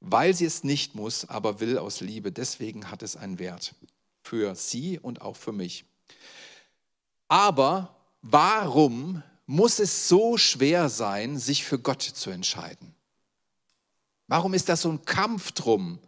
Weil 0.00 0.34
sie 0.34 0.46
es 0.46 0.64
nicht 0.64 0.94
muss, 0.94 1.28
aber 1.28 1.60
will 1.60 1.78
aus 1.78 2.00
Liebe, 2.00 2.32
deswegen 2.32 2.90
hat 2.90 3.02
es 3.02 3.16
einen 3.16 3.38
Wert 3.38 3.74
für 4.22 4.54
sie 4.54 4.98
und 4.98 5.20
auch 5.20 5.36
für 5.36 5.52
mich. 5.52 5.84
Aber 7.28 7.94
warum 8.22 9.22
muss 9.46 9.78
es 9.78 10.08
so 10.08 10.36
schwer 10.36 10.88
sein, 10.88 11.38
sich 11.38 11.64
für 11.64 11.78
Gott 11.78 12.02
zu 12.02 12.30
entscheiden? 12.30 12.94
Warum 14.26 14.54
ist 14.54 14.68
das 14.68 14.82
so 14.82 14.90
ein 14.90 15.04
Kampf 15.04 15.52
drum? 15.52 15.98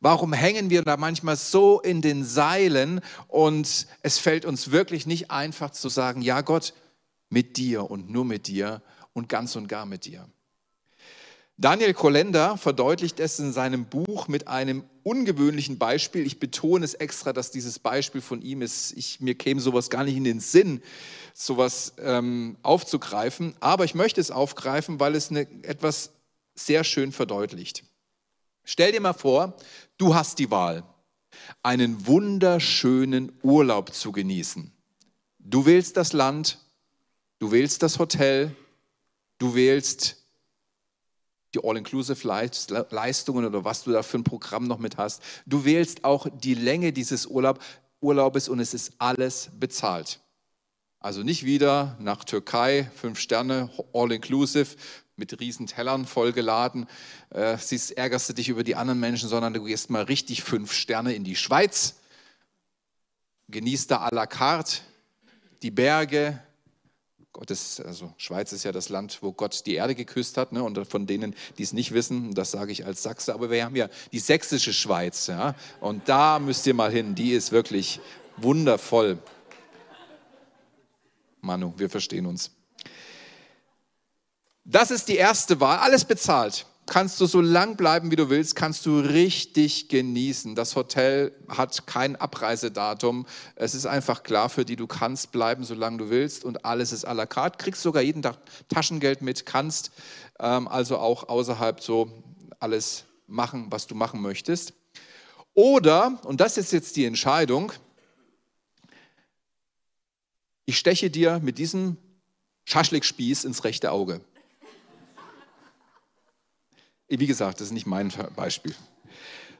Warum 0.00 0.32
hängen 0.32 0.70
wir 0.70 0.82
da 0.82 0.96
manchmal 0.96 1.36
so 1.36 1.80
in 1.80 2.00
den 2.02 2.24
Seilen 2.24 3.00
und 3.28 3.86
es 4.02 4.18
fällt 4.18 4.44
uns 4.44 4.70
wirklich 4.70 5.06
nicht 5.06 5.30
einfach 5.30 5.70
zu 5.70 5.88
sagen, 5.88 6.22
ja 6.22 6.40
Gott, 6.40 6.74
mit 7.28 7.56
dir 7.56 7.90
und 7.90 8.10
nur 8.10 8.24
mit 8.24 8.46
dir 8.46 8.82
und 9.14 9.28
ganz 9.28 9.56
und 9.56 9.66
gar 9.66 9.86
mit 9.86 10.04
dir. 10.04 10.28
Daniel 11.56 11.94
Kolender 11.94 12.56
verdeutlicht 12.56 13.20
es 13.20 13.38
in 13.38 13.52
seinem 13.52 13.84
Buch 13.84 14.26
mit 14.26 14.48
einem 14.48 14.84
ungewöhnlichen 15.02 15.78
Beispiel. 15.78 16.26
Ich 16.26 16.40
betone 16.40 16.84
es 16.84 16.94
extra, 16.94 17.32
dass 17.32 17.50
dieses 17.50 17.78
Beispiel 17.78 18.20
von 18.20 18.42
ihm 18.42 18.62
ist. 18.62 18.92
Ich, 18.96 19.20
mir 19.20 19.34
käme 19.34 19.60
sowas 19.60 19.90
gar 19.90 20.04
nicht 20.04 20.16
in 20.16 20.24
den 20.24 20.40
Sinn, 20.40 20.82
sowas 21.34 21.94
ähm, 21.98 22.56
aufzugreifen. 22.62 23.54
Aber 23.60 23.84
ich 23.84 23.94
möchte 23.94 24.20
es 24.20 24.30
aufgreifen, 24.30 24.98
weil 24.98 25.14
es 25.14 25.30
eine, 25.30 25.42
etwas 25.62 26.10
sehr 26.54 26.84
schön 26.84 27.12
verdeutlicht. 27.12 27.84
Stell 28.64 28.92
dir 28.92 29.00
mal 29.00 29.12
vor, 29.12 29.56
du 29.98 30.14
hast 30.14 30.38
die 30.38 30.50
Wahl, 30.50 30.82
einen 31.62 32.06
wunderschönen 32.06 33.32
Urlaub 33.42 33.94
zu 33.94 34.12
genießen. 34.12 34.72
Du 35.38 35.66
wählst 35.66 35.96
das 35.96 36.12
Land, 36.12 36.58
Du 37.42 37.50
wählst 37.50 37.82
das 37.82 37.98
Hotel, 37.98 38.54
du 39.38 39.56
wählst 39.56 40.21
die 41.54 41.62
All-Inclusive-Leistungen 41.62 43.44
oder 43.44 43.64
was 43.64 43.84
du 43.84 43.92
da 43.92 44.02
für 44.02 44.18
ein 44.18 44.24
Programm 44.24 44.66
noch 44.66 44.78
mit 44.78 44.96
hast. 44.96 45.22
Du 45.46 45.64
wählst 45.64 46.04
auch 46.04 46.26
die 46.32 46.54
Länge 46.54 46.92
dieses 46.92 47.26
Urlaub, 47.26 47.60
Urlaubes 48.00 48.48
und 48.48 48.60
es 48.60 48.74
ist 48.74 48.92
alles 48.98 49.50
bezahlt. 49.58 50.20
Also 50.98 51.22
nicht 51.22 51.44
wieder 51.44 51.96
nach 52.00 52.24
Türkei, 52.24 52.90
fünf 52.94 53.18
Sterne, 53.18 53.70
All-Inclusive, 53.92 54.76
mit 55.16 55.38
riesen 55.40 55.66
Tellern 55.66 56.06
vollgeladen. 56.06 56.86
Äh, 57.30 57.58
siehst, 57.58 57.92
ärgerst 57.92 58.28
du 58.28 58.32
dich 58.32 58.48
über 58.48 58.64
die 58.64 58.76
anderen 58.76 59.00
Menschen, 59.00 59.28
sondern 59.28 59.52
du 59.52 59.62
gehst 59.64 59.90
mal 59.90 60.04
richtig 60.04 60.42
fünf 60.42 60.72
Sterne 60.72 61.14
in 61.14 61.24
die 61.24 61.36
Schweiz, 61.36 61.96
genießt 63.48 63.90
da 63.90 64.06
à 64.06 64.14
la 64.14 64.26
carte 64.26 64.80
die 65.62 65.70
Berge, 65.70 66.40
Gottes, 67.32 67.80
also 67.80 68.12
Schweiz 68.18 68.52
ist 68.52 68.64
ja 68.64 68.72
das 68.72 68.88
Land, 68.88 69.18
wo 69.22 69.32
Gott 69.32 69.64
die 69.64 69.74
Erde 69.74 69.94
geküsst 69.94 70.36
hat. 70.36 70.52
Ne? 70.52 70.62
Und 70.62 70.86
von 70.86 71.06
denen, 71.06 71.34
die 71.56 71.62
es 71.62 71.72
nicht 71.72 71.92
wissen, 71.92 72.34
das 72.34 72.50
sage 72.50 72.72
ich 72.72 72.84
als 72.84 73.02
Sachse, 73.02 73.32
aber 73.32 73.50
wir 73.50 73.64
haben 73.64 73.76
ja 73.76 73.88
die 74.12 74.18
sächsische 74.18 74.72
Schweiz. 74.72 75.26
Ja? 75.28 75.54
Und 75.80 76.08
da 76.08 76.38
müsst 76.38 76.66
ihr 76.66 76.74
mal 76.74 76.92
hin, 76.92 77.14
die 77.14 77.32
ist 77.32 77.50
wirklich 77.52 78.00
wundervoll. 78.36 79.18
Manu, 81.40 81.72
wir 81.76 81.88
verstehen 81.88 82.26
uns. 82.26 82.50
Das 84.64 84.90
ist 84.90 85.08
die 85.08 85.16
erste 85.16 85.58
Wahl, 85.58 85.78
alles 85.78 86.04
bezahlt 86.04 86.66
kannst 86.92 87.18
du 87.22 87.26
so 87.26 87.40
lang 87.40 87.76
bleiben, 87.76 88.10
wie 88.10 88.16
du 88.16 88.28
willst, 88.28 88.54
kannst 88.54 88.84
du 88.84 89.00
richtig 89.00 89.88
genießen. 89.88 90.54
Das 90.54 90.76
Hotel 90.76 91.32
hat 91.48 91.86
kein 91.86 92.16
Abreisedatum. 92.16 93.24
Es 93.56 93.74
ist 93.74 93.86
einfach 93.86 94.22
klar 94.22 94.50
für 94.50 94.66
die, 94.66 94.76
du 94.76 94.86
kannst 94.86 95.32
bleiben, 95.32 95.64
solange 95.64 95.96
du 95.96 96.10
willst 96.10 96.44
und 96.44 96.66
alles 96.66 96.92
ist 96.92 97.08
à 97.08 97.14
la 97.14 97.24
carte. 97.24 97.56
Kriegst 97.56 97.80
sogar 97.80 98.02
jeden 98.02 98.20
Tag 98.20 98.36
Taschengeld 98.68 99.22
mit, 99.22 99.46
kannst 99.46 99.90
ähm, 100.38 100.68
also 100.68 100.98
auch 100.98 101.30
außerhalb 101.30 101.80
so 101.80 102.12
alles 102.60 103.04
machen, 103.26 103.68
was 103.70 103.86
du 103.86 103.94
machen 103.94 104.20
möchtest. 104.20 104.74
Oder, 105.54 106.20
und 106.24 106.42
das 106.42 106.58
ist 106.58 106.72
jetzt 106.72 106.96
die 106.96 107.06
Entscheidung, 107.06 107.72
ich 110.66 110.76
steche 110.76 111.08
dir 111.08 111.40
mit 111.42 111.56
diesem 111.56 111.96
Schaschlikspieß 112.66 113.44
ins 113.44 113.64
rechte 113.64 113.92
Auge. 113.92 114.20
Wie 117.18 117.26
gesagt, 117.26 117.60
das 117.60 117.66
ist 117.66 117.74
nicht 117.74 117.86
mein 117.86 118.10
Beispiel. 118.34 118.74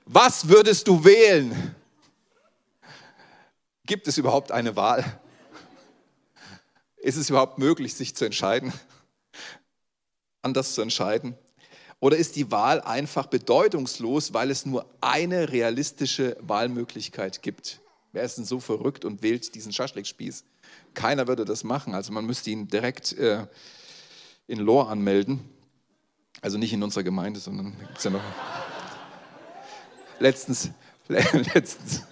Was 0.07 0.49
würdest 0.49 0.89
du 0.89 1.05
wählen? 1.05 1.75
Gibt 3.85 4.09
es 4.09 4.17
überhaupt 4.17 4.51
eine 4.53 4.75
Wahl? 4.75 5.05
Ist 6.97 7.17
es 7.17 7.29
überhaupt 7.29 7.59
möglich, 7.59 7.93
sich 7.93 8.15
zu 8.15 8.25
entscheiden, 8.25 8.73
anders 10.41 10.73
zu 10.73 10.81
entscheiden? 10.81 11.37
Oder 12.01 12.17
ist 12.17 12.37
die 12.37 12.51
Wahl 12.51 12.81
einfach 12.81 13.27
bedeutungslos, 13.27 14.33
weil 14.33 14.51
es 14.51 14.65
nur 14.65 14.87
eine 15.03 15.53
realistische 15.53 16.39
Wahlmöglichkeit 16.41 17.43
gibt? 17.43 17.81
Wer 18.13 18.23
ist 18.23 18.39
denn 18.39 18.47
so 18.47 18.61
verrückt 18.61 19.05
und 19.05 19.23
wählt 19.23 19.55
diesen 19.55 19.75
Schaschlikspieß? 19.75 20.45
Keiner 20.95 21.29
würde 21.29 21.45
das 21.45 21.65
machen. 21.65 21.95
Also 21.95 22.13
man 22.13 22.25
müsste 22.25 22.49
ihn 22.49 22.69
direkt 22.69 23.13
äh, 23.13 23.47
in 24.47 24.59
Lohr 24.59 24.89
anmelden. 24.89 25.41
Also 26.43 26.59
nicht 26.59 26.73
in 26.73 26.83
unserer 26.83 27.05
Gemeinde, 27.05 27.39
sondern 27.39 27.79
gibt 27.79 27.99
es 27.99 28.05
ja 28.05 28.11
noch. 28.11 28.21
letztens, 30.19 30.71
letztens, 31.09 32.03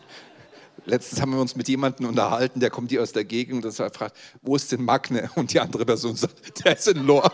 letztens 0.87 1.21
haben 1.21 1.33
wir 1.33 1.41
uns 1.41 1.57
mit 1.57 1.67
jemandem 1.69 2.07
unterhalten, 2.07 2.61
der 2.61 2.71
kommt 2.71 2.93
hier 2.93 3.03
aus 3.03 3.11
der 3.13 3.25
Gegend 3.25 3.65
und 3.65 3.79
er 3.81 3.91
fragt, 3.91 4.17
wo 4.41 4.55
ist 4.55 4.71
denn 4.71 4.85
Magne? 4.85 5.29
Und 5.35 5.53
die 5.53 5.59
andere 5.59 5.85
Person 5.85 6.15
sagt, 6.15 6.65
der 6.65 6.79
ist 6.79 6.87
in 6.87 7.05
Lohr. 7.05 7.33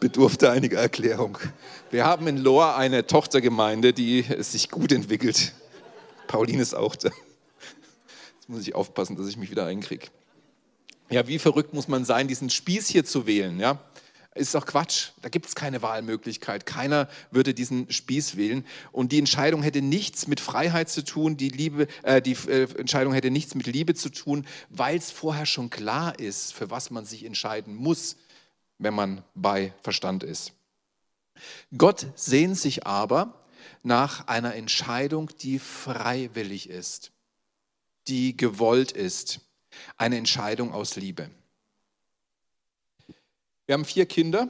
Bedurfte 0.00 0.50
einiger 0.50 0.80
Erklärung. 0.80 1.38
Wir 1.92 2.04
haben 2.04 2.26
in 2.26 2.38
Lohr 2.38 2.76
eine 2.76 3.06
Tochtergemeinde, 3.06 3.92
die 3.92 4.22
sich 4.40 4.70
gut 4.70 4.90
entwickelt. 4.90 5.52
Pauline 6.26 6.62
ist 6.62 6.74
auch 6.74 6.96
da. 6.96 7.10
Jetzt 8.40 8.48
muss 8.48 8.62
ich 8.62 8.74
aufpassen, 8.74 9.14
dass 9.16 9.28
ich 9.28 9.36
mich 9.36 9.52
wieder 9.52 9.66
einkriege. 9.66 10.08
Ja, 11.12 11.26
wie 11.28 11.38
verrückt 11.38 11.74
muss 11.74 11.88
man 11.88 12.04
sein, 12.04 12.26
diesen 12.26 12.48
Spieß 12.48 12.88
hier 12.88 13.04
zu 13.04 13.26
wählen? 13.26 13.60
Ja, 13.60 13.78
ist 14.34 14.54
doch 14.54 14.64
Quatsch. 14.64 15.10
Da 15.20 15.28
gibt 15.28 15.46
es 15.46 15.54
keine 15.54 15.82
Wahlmöglichkeit. 15.82 16.64
Keiner 16.64 17.06
würde 17.30 17.52
diesen 17.52 17.90
Spieß 17.90 18.36
wählen. 18.36 18.64
Und 18.90 19.12
die 19.12 19.18
Entscheidung 19.18 19.62
hätte 19.62 19.82
nichts 19.82 20.26
mit 20.26 20.40
Freiheit 20.40 20.88
zu 20.88 21.04
tun. 21.04 21.36
Die, 21.36 21.50
Liebe, 21.50 21.86
äh, 22.02 22.22
die 22.22 22.32
äh, 22.48 22.62
Entscheidung 22.78 23.12
hätte 23.12 23.30
nichts 23.30 23.54
mit 23.54 23.66
Liebe 23.66 23.94
zu 23.94 24.08
tun, 24.08 24.46
weil 24.70 24.96
es 24.96 25.10
vorher 25.10 25.44
schon 25.44 25.68
klar 25.68 26.18
ist, 26.18 26.54
für 26.54 26.70
was 26.70 26.90
man 26.90 27.04
sich 27.04 27.24
entscheiden 27.24 27.74
muss, 27.74 28.16
wenn 28.78 28.94
man 28.94 29.22
bei 29.34 29.74
Verstand 29.82 30.22
ist. 30.22 30.52
Gott 31.76 32.06
sehnt 32.14 32.56
sich 32.56 32.86
aber 32.86 33.44
nach 33.82 34.28
einer 34.28 34.54
Entscheidung, 34.54 35.28
die 35.42 35.58
freiwillig 35.58 36.70
ist, 36.70 37.12
die 38.08 38.34
gewollt 38.36 38.92
ist, 38.92 39.40
eine 39.96 40.16
Entscheidung 40.16 40.72
aus 40.72 40.96
Liebe. 40.96 41.30
Wir 43.66 43.74
haben 43.74 43.84
vier 43.84 44.06
Kinder. 44.06 44.48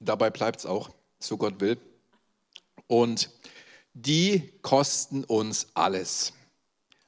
Dabei 0.00 0.30
bleibt 0.30 0.60
es 0.60 0.66
auch, 0.66 0.90
so 1.18 1.36
Gott 1.36 1.60
will. 1.60 1.78
Und 2.86 3.30
die 3.94 4.52
kosten 4.62 5.24
uns 5.24 5.68
alles. 5.74 6.32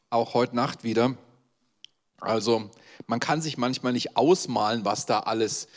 Auch 0.09 0.35
heute 0.35 0.57
Nacht 0.57 0.85
wieder. 0.85 1.17
Also 2.21 2.71
man 3.07 3.21
kann 3.21 3.43
sich 3.43 3.59
manchmal 3.59 3.93
nicht 3.93 4.17
ausmalen, 4.17 4.85
was 4.85 5.05
da 5.05 5.21
alles 5.21 5.69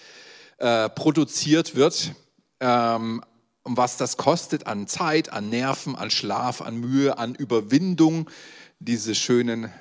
äh, 0.57 0.89
produziert 0.89 1.75
wird 1.75 2.15
ähm, 2.59 3.23
und 3.69 3.77
was 3.77 3.97
das 3.97 4.17
kostet 4.17 4.65
an 4.65 4.87
Zeit, 4.87 5.31
an 5.31 5.49
Nerven, 5.49 5.95
an 5.95 6.09
Schlaf, 6.09 6.59
an 6.59 6.77
Mühe, 6.77 7.19
an 7.19 7.35
Überwindung, 7.35 8.27
diese 8.79 9.13
schönen 9.13 9.71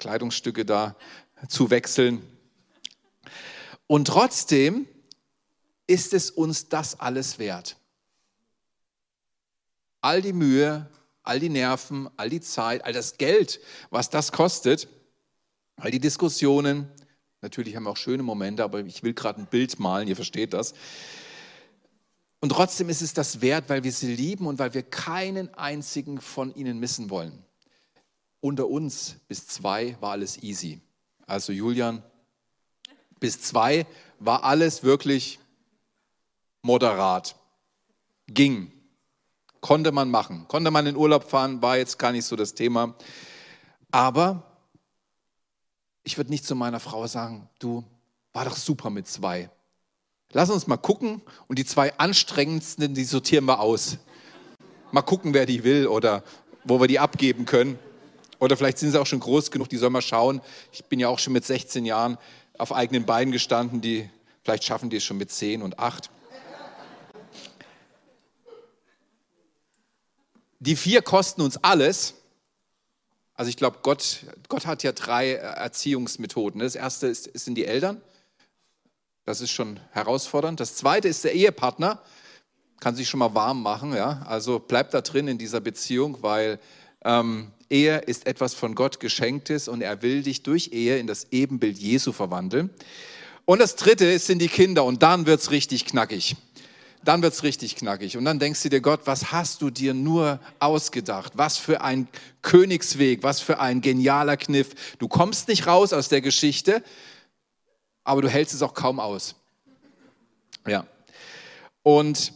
Kleidungsstücke 0.00 0.64
da 0.64 0.96
zu 1.46 1.70
wechseln. 1.70 2.20
Und 3.86 4.08
trotzdem 4.08 4.88
ist 5.86 6.12
es 6.12 6.32
uns 6.32 6.68
das 6.68 6.98
alles 6.98 7.38
wert. 7.38 7.76
All 10.00 10.20
die 10.20 10.32
Mühe, 10.32 10.90
all 11.22 11.38
die 11.38 11.50
Nerven, 11.50 12.10
all 12.16 12.28
die 12.28 12.40
Zeit, 12.40 12.84
all 12.84 12.92
das 12.92 13.18
Geld, 13.18 13.60
was 13.90 14.10
das 14.10 14.32
kostet, 14.32 14.88
all 15.76 15.92
die 15.92 16.00
Diskussionen. 16.00 16.90
Natürlich 17.40 17.76
haben 17.76 17.84
wir 17.84 17.90
auch 17.90 17.96
schöne 17.96 18.24
Momente, 18.24 18.64
aber 18.64 18.80
ich 18.80 19.04
will 19.04 19.14
gerade 19.14 19.40
ein 19.40 19.46
Bild 19.46 19.78
malen, 19.78 20.08
ihr 20.08 20.16
versteht 20.16 20.54
das. 20.54 20.74
Und 22.40 22.50
trotzdem 22.50 22.88
ist 22.88 23.02
es 23.02 23.14
das 23.14 23.40
wert, 23.40 23.68
weil 23.68 23.82
wir 23.82 23.92
sie 23.92 24.14
lieben 24.14 24.46
und 24.46 24.58
weil 24.58 24.74
wir 24.74 24.82
keinen 24.82 25.52
einzigen 25.54 26.20
von 26.20 26.54
ihnen 26.54 26.78
missen 26.78 27.10
wollen. 27.10 27.44
Unter 28.40 28.68
uns 28.68 29.16
bis 29.26 29.46
zwei 29.48 29.96
war 30.00 30.12
alles 30.12 30.42
easy. 30.42 30.80
Also 31.26 31.52
Julian, 31.52 32.02
bis 33.18 33.42
zwei 33.42 33.86
war 34.20 34.44
alles 34.44 34.84
wirklich 34.84 35.40
moderat. 36.62 37.36
Ging. 38.28 38.72
Konnte 39.60 39.90
man 39.90 40.10
machen. 40.10 40.46
Konnte 40.46 40.70
man 40.70 40.86
in 40.86 40.96
Urlaub 40.96 41.28
fahren, 41.28 41.60
war 41.60 41.76
jetzt 41.76 41.98
gar 41.98 42.12
nicht 42.12 42.24
so 42.24 42.36
das 42.36 42.54
Thema. 42.54 42.94
Aber 43.90 44.44
ich 46.04 46.16
würde 46.16 46.30
nicht 46.30 46.46
zu 46.46 46.54
meiner 46.54 46.78
Frau 46.78 47.06
sagen, 47.06 47.48
du, 47.58 47.84
war 48.32 48.44
doch 48.44 48.56
super 48.56 48.90
mit 48.90 49.08
zwei. 49.08 49.50
Lass 50.32 50.50
uns 50.50 50.66
mal 50.66 50.76
gucken 50.76 51.22
und 51.46 51.58
die 51.58 51.64
zwei 51.64 51.96
anstrengendsten, 51.98 52.92
die 52.92 53.04
sortieren 53.04 53.46
wir 53.46 53.60
aus. 53.60 53.96
Mal 54.92 55.00
gucken, 55.00 55.32
wer 55.32 55.46
die 55.46 55.64
will 55.64 55.86
oder 55.86 56.22
wo 56.64 56.80
wir 56.80 56.86
die 56.86 56.98
abgeben 56.98 57.46
können. 57.46 57.78
Oder 58.38 58.56
vielleicht 58.56 58.78
sind 58.78 58.92
sie 58.92 59.00
auch 59.00 59.06
schon 59.06 59.20
groß 59.20 59.50
genug, 59.50 59.70
die 59.70 59.78
sollen 59.78 59.92
mal 59.92 60.02
schauen. 60.02 60.42
Ich 60.70 60.84
bin 60.84 61.00
ja 61.00 61.08
auch 61.08 61.18
schon 61.18 61.32
mit 61.32 61.46
16 61.46 61.86
Jahren 61.86 62.18
auf 62.58 62.72
eigenen 62.72 63.06
Beinen 63.06 63.32
gestanden, 63.32 63.80
die 63.80 64.08
vielleicht 64.42 64.64
schaffen 64.64 64.90
die 64.90 64.98
es 64.98 65.04
schon 65.04 65.16
mit 65.16 65.30
10 65.30 65.62
und 65.62 65.78
8. 65.78 66.10
Die 70.60 70.76
vier 70.76 71.02
kosten 71.02 71.40
uns 71.40 71.56
alles. 71.58 72.14
Also 73.34 73.48
ich 73.48 73.56
glaube, 73.56 73.78
Gott, 73.82 74.26
Gott 74.48 74.66
hat 74.66 74.82
ja 74.82 74.92
drei 74.92 75.34
Erziehungsmethoden. 75.34 76.60
Das 76.60 76.74
erste 76.74 77.06
ist, 77.06 77.30
sind 77.38 77.54
die 77.54 77.64
Eltern. 77.64 78.02
Das 79.28 79.42
ist 79.42 79.50
schon 79.50 79.78
herausfordernd. 79.90 80.58
Das 80.58 80.74
zweite 80.74 81.06
ist 81.06 81.22
der 81.22 81.34
Ehepartner. 81.34 82.00
Kann 82.80 82.96
sich 82.96 83.10
schon 83.10 83.18
mal 83.18 83.34
warm 83.34 83.62
machen. 83.62 83.94
Ja? 83.94 84.22
Also 84.26 84.58
bleibt 84.58 84.94
da 84.94 85.02
drin 85.02 85.28
in 85.28 85.36
dieser 85.36 85.60
Beziehung, 85.60 86.16
weil 86.22 86.58
ähm, 87.04 87.48
Ehe 87.68 87.98
ist 87.98 88.26
etwas 88.26 88.54
von 88.54 88.74
Gott 88.74 89.00
geschenktes 89.00 89.68
und 89.68 89.82
er 89.82 90.00
will 90.00 90.22
dich 90.22 90.44
durch 90.44 90.70
Ehe 90.72 90.96
in 90.96 91.06
das 91.06 91.26
Ebenbild 91.30 91.76
Jesu 91.76 92.12
verwandeln. 92.12 92.70
Und 93.44 93.60
das 93.60 93.76
dritte 93.76 94.18
sind 94.18 94.40
die 94.40 94.48
Kinder 94.48 94.84
und 94.84 95.02
dann 95.02 95.26
wird 95.26 95.42
es 95.42 95.50
richtig 95.50 95.84
knackig 95.84 96.34
dann 97.04 97.22
wird 97.22 97.32
es 97.32 97.42
richtig 97.42 97.76
knackig. 97.76 98.16
Und 98.16 98.24
dann 98.24 98.38
denkst 98.38 98.62
du 98.62 98.68
dir, 98.68 98.80
Gott, 98.80 99.02
was 99.04 99.32
hast 99.32 99.62
du 99.62 99.70
dir 99.70 99.94
nur 99.94 100.40
ausgedacht? 100.58 101.34
Was 101.36 101.56
für 101.56 101.80
ein 101.80 102.08
Königsweg, 102.42 103.22
was 103.22 103.40
für 103.40 103.60
ein 103.60 103.80
genialer 103.80 104.36
Kniff. 104.36 104.96
Du 104.98 105.08
kommst 105.08 105.48
nicht 105.48 105.66
raus 105.66 105.92
aus 105.92 106.08
der 106.08 106.20
Geschichte, 106.20 106.82
aber 108.08 108.22
du 108.22 108.28
hältst 108.28 108.54
es 108.54 108.62
auch 108.62 108.74
kaum 108.74 109.00
aus. 109.00 109.36
Ja. 110.66 110.86
Und 111.82 112.32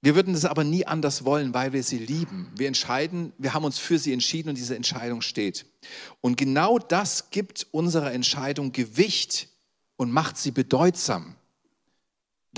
wir 0.00 0.14
würden 0.14 0.34
es 0.34 0.44
aber 0.44 0.64
nie 0.64 0.86
anders 0.86 1.24
wollen, 1.24 1.52
weil 1.54 1.72
wir 1.72 1.82
sie 1.82 1.98
lieben. 1.98 2.52
Wir 2.56 2.68
entscheiden, 2.68 3.32
wir 3.36 3.52
haben 3.52 3.64
uns 3.64 3.78
für 3.78 3.98
sie 3.98 4.12
entschieden 4.12 4.50
und 4.50 4.56
diese 4.56 4.76
Entscheidung 4.76 5.22
steht. 5.22 5.66
Und 6.20 6.36
genau 6.36 6.78
das 6.78 7.30
gibt 7.30 7.66
unserer 7.72 8.12
Entscheidung 8.12 8.72
Gewicht 8.72 9.48
und 9.96 10.12
macht 10.12 10.38
sie 10.38 10.52
bedeutsam 10.52 11.34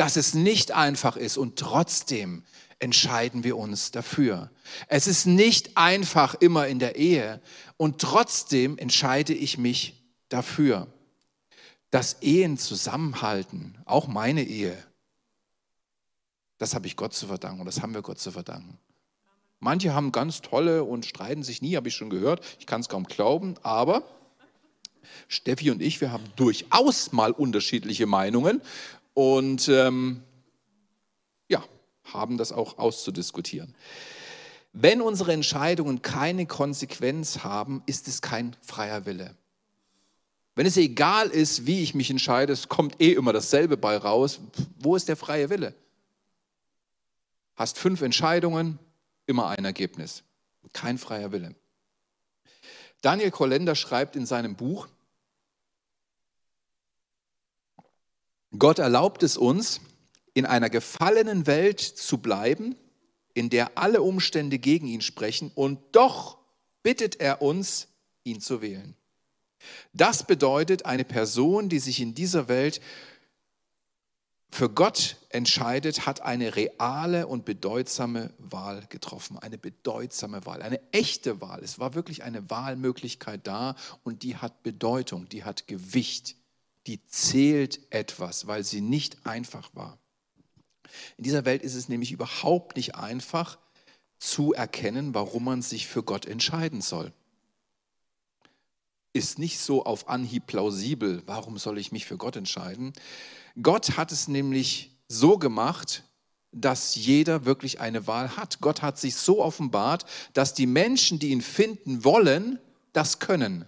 dass 0.00 0.16
es 0.16 0.34
nicht 0.34 0.72
einfach 0.72 1.16
ist 1.16 1.36
und 1.36 1.58
trotzdem 1.58 2.42
entscheiden 2.78 3.44
wir 3.44 3.58
uns 3.58 3.90
dafür. 3.90 4.50
Es 4.88 5.06
ist 5.06 5.26
nicht 5.26 5.76
einfach 5.76 6.34
immer 6.36 6.68
in 6.68 6.78
der 6.78 6.96
Ehe 6.96 7.42
und 7.76 8.00
trotzdem 8.00 8.78
entscheide 8.78 9.34
ich 9.34 9.58
mich 9.58 10.02
dafür. 10.30 10.86
Dass 11.90 12.22
Ehen 12.22 12.56
zusammenhalten, 12.56 13.78
auch 13.84 14.06
meine 14.06 14.42
Ehe, 14.44 14.76
das 16.58 16.74
habe 16.74 16.86
ich 16.86 16.96
Gott 16.96 17.14
zu 17.14 17.26
verdanken 17.26 17.60
und 17.60 17.66
das 17.66 17.80
haben 17.82 17.94
wir 17.94 18.02
Gott 18.02 18.18
zu 18.18 18.32
verdanken. 18.32 18.78
Manche 19.60 19.94
haben 19.94 20.12
ganz 20.12 20.40
tolle 20.40 20.84
und 20.84 21.04
streiten 21.04 21.42
sich 21.42 21.62
nie, 21.62 21.76
habe 21.76 21.88
ich 21.88 21.94
schon 21.94 22.10
gehört. 22.10 22.44
Ich 22.58 22.66
kann 22.66 22.80
es 22.80 22.88
kaum 22.88 23.04
glauben, 23.04 23.54
aber 23.62 24.02
Steffi 25.28 25.70
und 25.70 25.82
ich, 25.82 26.00
wir 26.00 26.12
haben 26.12 26.24
durchaus 26.36 27.12
mal 27.12 27.32
unterschiedliche 27.32 28.06
Meinungen 28.06 28.62
und 29.14 29.68
ähm, 29.68 30.22
ja, 31.48 31.64
haben 32.04 32.38
das 32.38 32.52
auch 32.52 32.78
auszudiskutieren. 32.78 33.74
Wenn 34.72 35.00
unsere 35.00 35.32
Entscheidungen 35.32 36.00
keine 36.00 36.46
Konsequenz 36.46 37.40
haben, 37.42 37.82
ist 37.86 38.06
es 38.08 38.22
kein 38.22 38.56
freier 38.62 39.04
Wille. 39.04 39.34
Wenn 40.54 40.66
es 40.66 40.76
egal 40.76 41.28
ist, 41.28 41.66
wie 41.66 41.82
ich 41.82 41.94
mich 41.94 42.10
entscheide, 42.10 42.52
es 42.52 42.68
kommt 42.68 43.00
eh 43.00 43.12
immer 43.12 43.32
dasselbe 43.32 43.76
bei 43.76 43.96
raus, 43.96 44.40
wo 44.78 44.96
ist 44.96 45.08
der 45.08 45.16
freie 45.16 45.48
Wille? 45.48 45.74
Hast 47.56 47.78
fünf 47.78 48.02
Entscheidungen, 48.02 48.78
immer 49.26 49.48
ein 49.48 49.64
Ergebnis. 49.64 50.24
Kein 50.72 50.98
freier 50.98 51.32
Wille. 51.32 51.54
Daniel 53.00 53.30
Kolender 53.30 53.74
schreibt 53.74 54.16
in 54.16 54.26
seinem 54.26 54.56
Buch, 54.56 54.88
Gott 58.58 58.78
erlaubt 58.78 59.22
es 59.22 59.36
uns, 59.36 59.80
in 60.34 60.44
einer 60.44 60.70
gefallenen 60.70 61.46
Welt 61.46 61.80
zu 61.80 62.18
bleiben, 62.18 62.76
in 63.32 63.48
der 63.48 63.78
alle 63.78 64.02
Umstände 64.02 64.58
gegen 64.58 64.86
ihn 64.86 65.00
sprechen, 65.00 65.50
und 65.54 65.78
doch 65.92 66.38
bittet 66.82 67.20
er 67.20 67.42
uns, 67.42 67.88
ihn 68.24 68.40
zu 68.40 68.60
wählen. 68.60 68.96
Das 69.92 70.26
bedeutet, 70.26 70.86
eine 70.86 71.04
Person, 71.04 71.68
die 71.68 71.78
sich 71.78 72.00
in 72.00 72.14
dieser 72.14 72.48
Welt 72.48 72.80
für 74.52 74.68
Gott 74.68 75.16
entscheidet, 75.28 76.06
hat 76.06 76.22
eine 76.22 76.56
reale 76.56 77.26
und 77.26 77.44
bedeutsame 77.44 78.34
Wahl 78.38 78.84
getroffen. 78.88 79.38
Eine 79.38 79.58
bedeutsame 79.58 80.44
Wahl, 80.44 80.62
eine 80.62 80.80
echte 80.92 81.40
Wahl. 81.40 81.62
Es 81.62 81.78
war 81.78 81.94
wirklich 81.94 82.24
eine 82.24 82.50
Wahlmöglichkeit 82.50 83.46
da 83.46 83.76
und 84.02 84.22
die 84.24 84.36
hat 84.36 84.62
Bedeutung, 84.62 85.28
die 85.28 85.44
hat 85.44 85.68
Gewicht 85.68 86.36
die 86.86 87.06
zählt 87.06 87.80
etwas, 87.90 88.46
weil 88.46 88.64
sie 88.64 88.80
nicht 88.80 89.26
einfach 89.26 89.70
war. 89.74 89.98
In 91.16 91.24
dieser 91.24 91.44
Welt 91.44 91.62
ist 91.62 91.74
es 91.74 91.88
nämlich 91.88 92.12
überhaupt 92.12 92.76
nicht 92.76 92.94
einfach 92.96 93.58
zu 94.18 94.52
erkennen, 94.52 95.14
warum 95.14 95.44
man 95.44 95.62
sich 95.62 95.86
für 95.86 96.02
Gott 96.02 96.26
entscheiden 96.26 96.80
soll. 96.80 97.12
Ist 99.12 99.38
nicht 99.38 99.58
so 99.58 99.84
auf 99.84 100.08
Anhieb 100.08 100.46
plausibel, 100.46 101.22
warum 101.26 101.58
soll 101.58 101.78
ich 101.78 101.90
mich 101.90 102.06
für 102.06 102.16
Gott 102.16 102.36
entscheiden? 102.36 102.92
Gott 103.60 103.96
hat 103.96 104.12
es 104.12 104.28
nämlich 104.28 104.96
so 105.08 105.36
gemacht, 105.38 106.04
dass 106.52 106.94
jeder 106.94 107.44
wirklich 107.44 107.80
eine 107.80 108.06
Wahl 108.06 108.36
hat. 108.36 108.60
Gott 108.60 108.82
hat 108.82 108.98
sich 108.98 109.16
so 109.16 109.42
offenbart, 109.42 110.04
dass 110.32 110.54
die 110.54 110.66
Menschen, 110.66 111.18
die 111.18 111.30
ihn 111.30 111.42
finden 111.42 112.04
wollen, 112.04 112.58
das 112.92 113.18
können. 113.18 113.64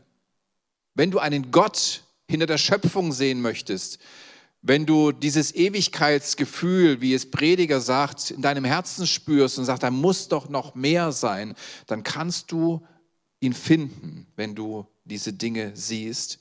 Wenn 0.94 1.11
du 1.11 1.18
einen 1.18 1.50
Gott 1.50 2.02
hinter 2.28 2.46
der 2.46 2.59
Schöpfung 2.59 3.12
sehen 3.12 3.40
möchtest, 3.40 3.98
wenn 4.62 4.87
du 4.87 5.11
dieses 5.11 5.55
Ewigkeitsgefühl, 5.55 7.00
wie 7.00 7.14
es 7.14 7.31
Prediger 7.31 7.81
sagt, 7.81 8.31
in 8.31 8.42
deinem 8.42 8.64
Herzen 8.64 9.09
spürst 9.09 9.59
und 9.59 9.64
sagst, 9.64 9.83
da 9.83 9.90
muss 9.90 10.28
doch 10.28 10.48
noch 10.48 10.76
mehr 10.76 11.11
sein, 11.11 11.55
dann 11.88 12.05
kannst 12.05 12.52
du 12.52 12.87
ihn 13.40 13.55
finden, 13.55 14.28
wenn 14.37 14.55
du 14.55 14.87
diese 15.04 15.32
Dinge 15.32 15.72
siehst. 15.74 16.40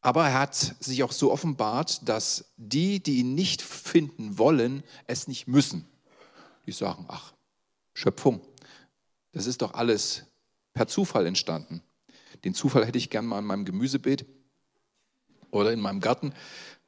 Aber 0.00 0.26
er 0.28 0.40
hat 0.40 0.54
sich 0.54 1.02
auch 1.02 1.12
so 1.12 1.32
offenbart, 1.32 2.08
dass 2.08 2.52
die, 2.56 3.02
die 3.02 3.18
ihn 3.18 3.34
nicht 3.34 3.62
finden 3.62 4.38
wollen, 4.38 4.82
es 5.06 5.28
nicht 5.28 5.48
müssen. 5.48 5.86
Die 6.66 6.72
sagen, 6.72 7.04
ach, 7.08 7.32
Schöpfung, 7.94 8.40
das 9.32 9.46
ist 9.46 9.62
doch 9.62 9.74
alles 9.74 10.24
per 10.72 10.86
Zufall 10.86 11.26
entstanden. 11.26 11.82
Den 12.44 12.54
Zufall 12.54 12.86
hätte 12.86 12.98
ich 12.98 13.10
gern 13.10 13.26
mal 13.26 13.40
in 13.40 13.44
meinem 13.44 13.64
Gemüsebeet 13.64 14.24
oder 15.50 15.72
in 15.72 15.80
meinem 15.80 16.00
Garten 16.00 16.32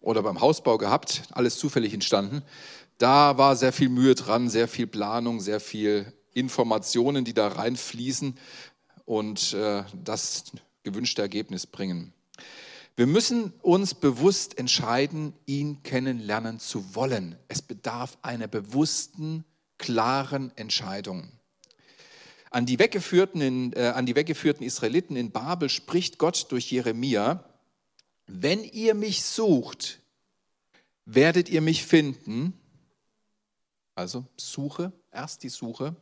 oder 0.01 0.23
beim 0.23 0.41
Hausbau 0.41 0.79
gehabt, 0.79 1.25
alles 1.33 1.59
zufällig 1.59 1.93
entstanden. 1.93 2.43
Da 2.99 3.37
war 3.39 3.57
sehr 3.57 3.73
viel 3.73 3.89
Mühe 3.89 4.15
dran, 4.15 4.49
sehr 4.49 4.69
viel 4.69 4.87
Planung, 4.87 5.41
sehr 5.41 5.61
viel 5.61 6.13
Informationen, 6.41 7.25
die 7.25 7.35
da 7.35 7.49
reinfließen 7.49 8.37
und 9.05 9.53
äh, 9.55 9.85
das 10.03 10.45
gewünschte 10.83 11.23
Ergebnis 11.23 11.67
bringen. 11.67 12.13
Wir 12.97 13.07
müssen 13.07 13.53
uns 13.63 13.95
bewusst 13.95 14.59
entscheiden, 14.59 15.33
ihn 15.47 15.83
kennenlernen 15.83 16.59
zu 16.59 16.95
wollen. 16.95 17.37
Es 17.49 17.63
bedarf 17.63 18.19
einer 18.23 18.47
bewussten, 18.47 19.45
klaren 19.79 20.53
Entscheidung. 20.57 21.33
An 22.51 22.67
die, 22.67 22.79
weggeführten 22.79 23.41
in, 23.41 23.73
äh, 23.73 23.93
an 23.95 24.07
die 24.07 24.17
weggeführten 24.17 24.67
Israeliten 24.67 25.17
in 25.17 25.31
Babel 25.31 25.69
spricht 25.69 26.19
Gott 26.19 26.47
durch 26.51 26.71
Jeremia, 26.71 27.45
wenn 28.27 28.65
ihr 28.65 28.95
mich 28.95 29.23
sucht, 29.23 30.01
werdet 31.05 31.49
ihr 31.49 31.61
mich 31.61 31.85
finden. 31.85 32.53
Also 33.95 34.25
Suche, 34.37 34.93
erst 35.13 35.43
die 35.43 35.49
Suche. 35.49 35.97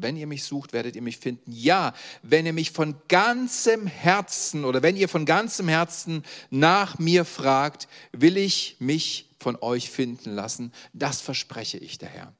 Wenn 0.00 0.16
ihr 0.16 0.26
mich 0.26 0.44
sucht, 0.44 0.72
werdet 0.72 0.96
ihr 0.96 1.02
mich 1.02 1.18
finden. 1.18 1.50
Ja, 1.50 1.92
wenn 2.22 2.46
ihr 2.46 2.52
mich 2.52 2.70
von 2.70 2.96
ganzem 3.08 3.86
Herzen 3.86 4.64
oder 4.64 4.82
wenn 4.82 4.96
ihr 4.96 5.08
von 5.08 5.26
ganzem 5.26 5.68
Herzen 5.68 6.24
nach 6.50 6.98
mir 6.98 7.24
fragt, 7.24 7.88
will 8.12 8.36
ich 8.36 8.76
mich 8.78 9.28
von 9.38 9.56
euch 9.60 9.90
finden 9.90 10.34
lassen. 10.34 10.72
Das 10.92 11.20
verspreche 11.20 11.78
ich 11.78 11.98
der 11.98 12.08
Herr. 12.08 12.32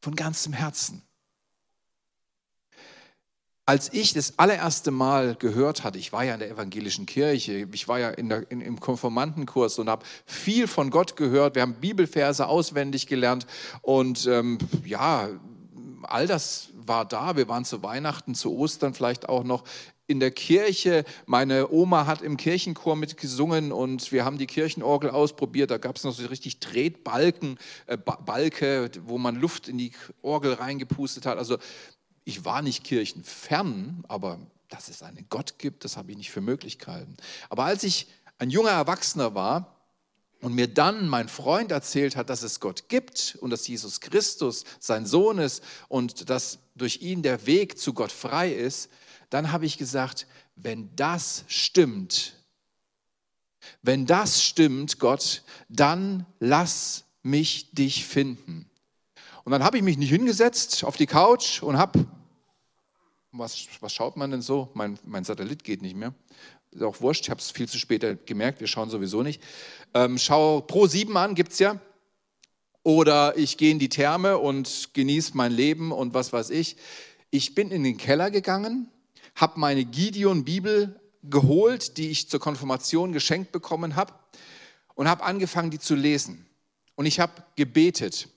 Von 0.00 0.16
ganzem 0.16 0.52
Herzen. 0.52 1.02
Als 3.68 3.92
ich 3.92 4.14
das 4.14 4.38
allererste 4.38 4.90
Mal 4.90 5.34
gehört 5.34 5.84
hatte, 5.84 5.98
ich 5.98 6.10
war 6.10 6.24
ja 6.24 6.32
in 6.32 6.40
der 6.40 6.48
evangelischen 6.48 7.04
Kirche, 7.04 7.68
ich 7.70 7.86
war 7.86 7.98
ja 7.98 8.08
in 8.08 8.30
der, 8.30 8.50
in, 8.50 8.62
im 8.62 8.80
Konformantenkurs 8.80 9.78
und 9.78 9.90
habe 9.90 10.06
viel 10.24 10.66
von 10.66 10.88
Gott 10.88 11.16
gehört. 11.16 11.54
Wir 11.54 11.60
haben 11.60 11.74
Bibelverse 11.74 12.46
auswendig 12.46 13.06
gelernt 13.08 13.46
und 13.82 14.26
ähm, 14.26 14.56
ja, 14.86 15.28
all 16.02 16.26
das 16.26 16.68
war 16.74 17.04
da. 17.04 17.36
Wir 17.36 17.48
waren 17.48 17.64
zu 17.64 17.82
Weihnachten, 17.82 18.34
zu 18.34 18.56
Ostern 18.56 18.94
vielleicht 18.94 19.28
auch 19.28 19.44
noch 19.44 19.64
in 20.06 20.20
der 20.20 20.30
Kirche. 20.30 21.04
Meine 21.26 21.70
Oma 21.70 22.06
hat 22.06 22.22
im 22.22 22.36
Kirchenchor 22.36 22.96
mitgesungen 22.96 23.72
und 23.72 24.10
wir 24.10 24.24
haben 24.24 24.38
die 24.38 24.46
Kirchenorgel 24.46 25.10
ausprobiert. 25.10 25.70
Da 25.70 25.78
gab 25.78 25.96
es 25.96 26.04
noch 26.04 26.14
so 26.14 26.26
richtig 26.26 26.60
Tretbalken, 26.60 27.58
äh, 27.86 27.96
Balke, 27.96 28.90
wo 29.04 29.18
man 29.18 29.36
Luft 29.36 29.68
in 29.68 29.78
die 29.78 29.92
Orgel 30.22 30.54
reingepustet 30.54 31.26
hat. 31.26 31.38
Also 31.38 31.58
ich 32.24 32.44
war 32.44 32.62
nicht 32.62 32.84
kirchenfern, 32.84 34.04
aber 34.08 34.40
dass 34.68 34.88
es 34.88 35.02
einen 35.02 35.26
Gott 35.28 35.58
gibt, 35.58 35.84
das 35.84 35.96
habe 35.96 36.10
ich 36.10 36.16
nicht 36.16 36.30
für 36.30 36.40
möglich 36.40 36.78
gehalten. 36.78 37.16
Aber 37.48 37.64
als 37.64 37.84
ich 37.84 38.08
ein 38.38 38.50
junger 38.50 38.70
Erwachsener 38.70 39.34
war 39.34 39.77
und 40.40 40.54
mir 40.54 40.68
dann 40.68 41.08
mein 41.08 41.28
Freund 41.28 41.72
erzählt 41.72 42.16
hat, 42.16 42.30
dass 42.30 42.42
es 42.42 42.60
Gott 42.60 42.88
gibt 42.88 43.36
und 43.40 43.50
dass 43.50 43.66
Jesus 43.66 44.00
Christus 44.00 44.64
sein 44.78 45.06
Sohn 45.06 45.38
ist 45.38 45.62
und 45.88 46.30
dass 46.30 46.58
durch 46.76 47.02
ihn 47.02 47.22
der 47.22 47.46
Weg 47.46 47.78
zu 47.78 47.92
Gott 47.92 48.12
frei 48.12 48.52
ist, 48.52 48.90
dann 49.30 49.52
habe 49.52 49.66
ich 49.66 49.78
gesagt, 49.78 50.26
wenn 50.54 50.94
das 50.96 51.44
stimmt, 51.48 52.34
wenn 53.82 54.06
das 54.06 54.42
stimmt, 54.42 54.98
Gott, 54.98 55.42
dann 55.68 56.26
lass 56.38 57.04
mich 57.22 57.72
dich 57.72 58.06
finden. 58.06 58.70
Und 59.44 59.52
dann 59.52 59.64
habe 59.64 59.76
ich 59.76 59.82
mich 59.82 59.98
nicht 59.98 60.10
hingesetzt 60.10 60.84
auf 60.84 60.96
die 60.96 61.06
Couch 61.06 61.62
und 61.62 61.78
habe 61.78 62.06
was, 63.32 63.68
was 63.80 63.92
schaut 63.92 64.16
man 64.16 64.30
denn 64.30 64.42
so? 64.42 64.70
Mein, 64.74 64.98
mein 65.04 65.24
Satellit 65.24 65.64
geht 65.64 65.82
nicht 65.82 65.96
mehr. 65.96 66.14
Ist 66.70 66.82
auch 66.82 67.00
wurscht, 67.00 67.24
ich 67.24 67.30
habe 67.30 67.40
es 67.40 67.50
viel 67.50 67.68
zu 67.68 67.78
spät 67.78 68.26
gemerkt, 68.26 68.60
wir 68.60 68.66
schauen 68.66 68.90
sowieso 68.90 69.22
nicht. 69.22 69.42
Ähm, 69.94 70.18
schau 70.18 70.60
Pro 70.60 70.86
7 70.86 71.16
an, 71.16 71.34
gibt 71.34 71.52
es 71.52 71.58
ja. 71.58 71.80
Oder 72.82 73.36
ich 73.36 73.56
gehe 73.56 73.70
in 73.70 73.78
die 73.78 73.88
Therme 73.88 74.38
und 74.38 74.90
genieße 74.94 75.36
mein 75.36 75.52
Leben 75.52 75.92
und 75.92 76.14
was 76.14 76.32
weiß 76.32 76.50
ich. 76.50 76.76
Ich 77.30 77.54
bin 77.54 77.70
in 77.70 77.84
den 77.84 77.96
Keller 77.96 78.30
gegangen, 78.30 78.88
habe 79.34 79.60
meine 79.60 79.84
Gideon-Bibel 79.84 80.98
geholt, 81.22 81.98
die 81.98 82.10
ich 82.10 82.28
zur 82.28 82.40
Konfirmation 82.40 83.12
geschenkt 83.12 83.52
bekommen 83.52 83.96
habe 83.96 84.14
und 84.94 85.08
habe 85.08 85.24
angefangen, 85.24 85.70
die 85.70 85.78
zu 85.78 85.94
lesen. 85.94 86.46
Und 86.94 87.06
ich 87.06 87.20
habe 87.20 87.44
gebetet. 87.56 88.28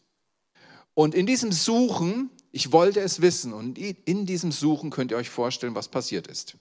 Und 0.93 1.15
in 1.15 1.25
diesem 1.25 1.51
Suchen 1.51 2.29
ich 2.51 2.71
wollte 2.71 2.99
es 2.99 3.21
wissen 3.21 3.53
und 3.53 3.77
in 3.77 4.25
diesem 4.25 4.51
Suchen 4.51 4.89
könnt 4.89 5.11
ihr 5.11 5.17
euch 5.17 5.29
vorstellen, 5.29 5.75
was 5.75 5.87
passiert 5.87 6.27
ist. 6.27 6.57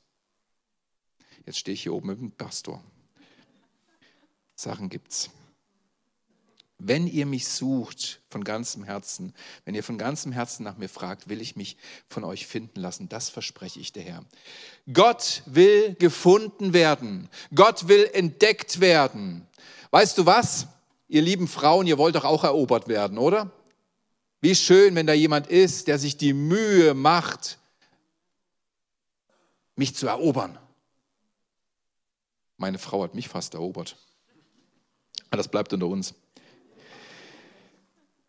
Jetzt 1.47 1.59
stehe 1.59 1.75
ich 1.75 1.83
hier 1.83 1.95
oben 1.95 2.09
mit 2.09 2.19
dem 2.19 2.33
Pastor. 2.33 2.83
Sachen 4.55 4.89
gibt's. 4.89 5.31
Wenn 6.79 7.07
ihr 7.07 7.27
mich 7.27 7.47
sucht 7.47 8.21
von 8.31 8.43
ganzem 8.43 8.85
Herzen, 8.85 9.35
wenn 9.65 9.75
ihr 9.75 9.85
von 9.85 9.99
ganzem 9.99 10.33
Herzen 10.33 10.63
nach 10.63 10.79
mir 10.79 10.89
fragt, 10.89 11.29
will 11.29 11.43
ich 11.43 11.55
mich 11.55 11.77
von 12.09 12.25
euch 12.25 12.47
finden 12.47 12.81
lassen. 12.81 13.09
Das 13.09 13.29
verspreche 13.29 13.81
ich 13.81 13.93
der 13.93 14.03
Herr. 14.03 14.25
Gott 14.91 15.43
will 15.45 15.95
gefunden 15.95 16.73
werden. 16.73 17.29
Gott 17.55 17.89
will 17.89 18.09
entdeckt 18.15 18.81
werden. 18.81 19.47
Weißt 19.91 20.17
du 20.17 20.25
was? 20.25 20.69
Ihr 21.09 21.21
lieben 21.21 21.49
Frauen, 21.49 21.87
ihr 21.87 21.99
wollt 21.99 22.15
doch 22.15 22.25
auch 22.25 22.45
erobert 22.45 22.89
werden, 22.89 23.19
oder? 23.19 23.51
Wie 24.41 24.55
schön, 24.55 24.95
wenn 24.95 25.07
da 25.07 25.13
jemand 25.13 25.49
ist, 25.49 25.87
der 25.89 25.99
sich 25.99 26.17
die 26.17 26.33
Mühe 26.33 26.95
macht, 26.95 27.59
mich 29.77 29.95
zu 29.95 30.07
erobern. 30.07 30.59
Meine 32.57 32.79
Frau 32.79 33.03
hat 33.03 33.15
mich 33.15 33.29
fast 33.29 33.55
erobert. 33.55 33.97
Aber 35.29 35.37
das 35.39 35.49
bleibt 35.49 35.73
unter 35.73 35.87
uns. 35.87 36.15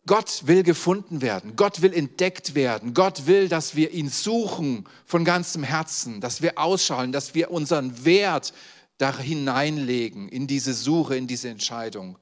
Gott 0.04 0.46
will 0.46 0.64
gefunden 0.64 1.22
werden, 1.22 1.54
Gott 1.54 1.80
will 1.80 1.94
entdeckt 1.94 2.56
werden, 2.56 2.92
Gott 2.92 3.26
will, 3.26 3.48
dass 3.48 3.76
wir 3.76 3.92
ihn 3.92 4.08
suchen 4.08 4.88
von 5.06 5.24
ganzem 5.24 5.62
Herzen, 5.62 6.20
dass 6.20 6.42
wir 6.42 6.58
ausschalten, 6.58 7.12
dass 7.12 7.36
wir 7.36 7.52
unseren 7.52 8.04
Wert 8.04 8.52
da 8.98 9.16
hineinlegen 9.16 10.28
in 10.28 10.48
diese 10.48 10.74
Suche, 10.74 11.16
in 11.16 11.28
diese 11.28 11.50
Entscheidung. 11.50 12.18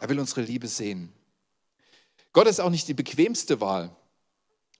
Er 0.00 0.08
will 0.08 0.18
unsere 0.18 0.40
Liebe 0.40 0.68
sehen. 0.68 1.12
Gott 2.36 2.48
ist 2.48 2.60
auch 2.60 2.68
nicht 2.68 2.86
die 2.86 2.92
bequemste 2.92 3.62
Wahl. 3.62 3.96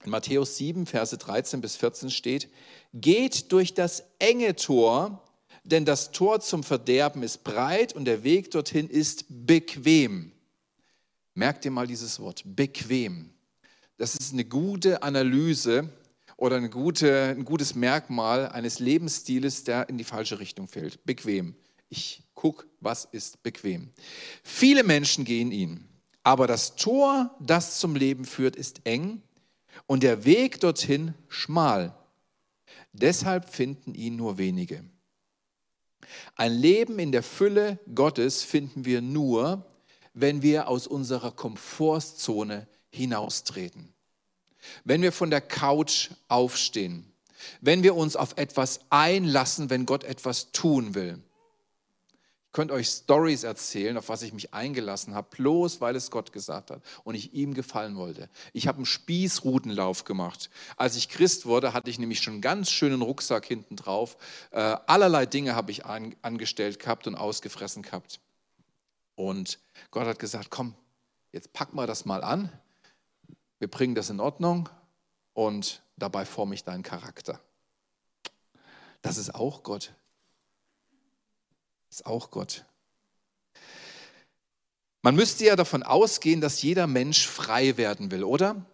In 0.05 0.11
Matthäus 0.11 0.59
7, 0.59 0.85
Verse 0.85 1.17
13 1.17 1.63
bis 1.63 1.75
14 1.77 2.11
steht, 2.11 2.51
geht 2.93 3.51
durch 3.51 3.73
das 3.73 4.05
enge 4.19 4.57
Tor, 4.57 5.27
denn 5.65 5.87
das 5.87 6.11
Tor 6.11 6.41
zum 6.41 6.63
Verderben 6.63 7.23
ist 7.23 7.45
breit 7.45 7.95
und 7.95 8.05
der 8.05 8.25
Weg 8.25 8.51
dorthin 8.51 8.91
ist 8.91 9.25
bequem. 9.31 10.33
Merkt 11.33 11.65
ihr 11.65 11.71
mal 11.71 11.87
dieses 11.87 12.21
Wort, 12.21 12.43
bequem. 12.45 13.31
Das 13.97 14.15
ist 14.17 14.35
eine 14.35 14.45
gute 14.45 15.03
Analyse 15.03 15.89
oder 16.37 16.57
eine 16.57 16.69
gute, 16.69 17.29
ein 17.31 17.47
gutes 17.47 17.75
Merkmal 17.75 18.51
eines 18.51 18.81
Lebensstiles, 18.81 19.65
der 19.65 19.89
in 19.89 19.97
die 19.97 20.05
falsche 20.05 20.41
Richtung 20.41 20.69
fällt. 20.69 21.03
Bequem. 21.07 21.57
Ich 21.89 22.23
gucke, 22.35 22.67
was 22.81 23.07
ist 23.07 23.43
bequem. 23.43 23.93
Viele 24.43 24.85
Menschen 24.85 25.25
gehen 25.25 25.53
ihn. 25.53 25.89
Aber 26.27 26.49
das 26.49 26.75
Tor, 26.75 27.31
das 27.39 27.79
zum 27.79 27.95
Leben 27.95 28.25
führt, 28.25 28.57
ist 28.57 28.81
eng 28.83 29.23
und 29.87 30.03
der 30.03 30.25
Weg 30.25 30.59
dorthin 30.59 31.15
schmal. 31.29 31.95
Deshalb 32.93 33.49
finden 33.49 33.95
ihn 33.95 34.17
nur 34.17 34.37
wenige. 34.37 34.83
Ein 36.35 36.53
Leben 36.53 36.99
in 36.99 37.13
der 37.13 37.23
Fülle 37.23 37.79
Gottes 37.95 38.43
finden 38.43 38.85
wir 38.85 39.03
nur, 39.03 39.65
wenn 40.15 40.43
wir 40.43 40.67
aus 40.67 40.89
unserer 40.89 41.31
Komfortzone 41.31 42.67
hinaustreten. 42.91 43.95
Wenn 44.83 45.03
wir 45.03 45.13
von 45.13 45.31
der 45.31 45.43
Couch 45.43 46.11
aufstehen. 46.27 47.13
Wenn 47.61 47.85
wir 47.85 47.95
uns 47.95 48.17
auf 48.17 48.37
etwas 48.37 48.81
einlassen, 48.91 49.71
wenn 49.71 49.87
Gott 49.87 50.03
etwas 50.03 50.51
tun 50.51 50.97
will 50.97 51.23
könnte 52.57 52.73
euch 52.73 52.89
Stories 52.89 53.43
erzählen, 53.45 53.99
auf 53.99 54.09
was 54.09 54.23
ich 54.23 54.33
mich 54.33 54.55
eingelassen 54.55 55.15
habe, 55.15 55.29
bloß 55.37 55.83
weil 55.83 55.95
es 55.95 56.11
Gott 56.11 56.33
gesagt 56.33 56.71
hat 56.71 56.81
und 57.05 57.15
ich 57.15 57.35
ihm 57.35 57.53
gefallen 57.53 57.97
wollte. 57.99 58.31
Ich 58.55 58.67
habe 58.67 58.77
einen 58.77 58.87
Spießrutenlauf 58.87 60.05
gemacht. 60.05 60.49
Als 60.79 60.97
ich 60.97 61.11
Christ 61.11 61.45
wurde, 61.45 61.75
hatte 61.75 61.91
ich 61.91 61.99
nämlich 61.99 62.21
schon 62.21 62.33
einen 62.33 62.41
ganz 62.41 62.71
schönen 62.71 63.03
Rucksack 63.03 63.45
hinten 63.45 63.77
drauf. 63.77 64.17
Äh, 64.53 64.75
allerlei 64.87 65.27
Dinge 65.27 65.55
habe 65.55 65.71
ich 65.71 65.85
an, 65.85 66.17
angestellt 66.23 66.79
gehabt 66.79 67.07
und 67.07 67.15
ausgefressen 67.15 67.83
gehabt. 67.83 68.21
Und 69.17 69.59
Gott 69.91 70.07
hat 70.07 70.19
gesagt, 70.19 70.49
komm, 70.49 70.75
jetzt 71.33 71.53
pack 71.53 71.75
mal 71.75 71.87
das 71.87 72.07
mal 72.07 72.25
an. 72.25 72.51
Wir 73.59 73.69
bringen 73.69 73.95
das 73.95 74.09
in 74.09 74.19
Ordnung 74.19 74.71
und 75.35 75.83
dabei 75.99 76.25
forme 76.25 76.55
ich 76.55 76.65
deinen 76.65 76.83
Charakter. 76.83 77.39
Das 79.03 79.19
ist 79.19 79.35
auch 79.35 79.63
Gott. 79.63 79.93
Ist 81.97 82.05
auch 82.05 82.31
Gott. 82.31 82.67
Man 85.01 85.15
müsste 85.15 85.47
ja 85.47 85.57
davon 85.57 85.83
ausgehen, 85.83 86.43
dass 86.43 86.61
jeder 86.61 86.87
Mensch 86.87 87.27
frei 87.27 87.79
werden 87.79 88.11
will, 88.11 88.23
oder? 88.23 88.67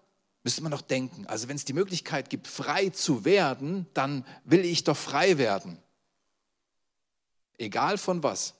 Müsste 0.42 0.60
man 0.60 0.72
doch 0.72 0.80
denken. 0.80 1.24
Also 1.28 1.46
wenn 1.46 1.54
es 1.54 1.64
die 1.64 1.72
Möglichkeit 1.72 2.30
gibt, 2.30 2.48
frei 2.48 2.88
zu 2.88 3.24
werden, 3.24 3.86
dann 3.94 4.26
will 4.42 4.64
ich 4.64 4.82
doch 4.82 4.96
frei 4.96 5.38
werden. 5.38 5.78
Egal 7.58 7.96
von 7.96 8.24
was. 8.24 8.54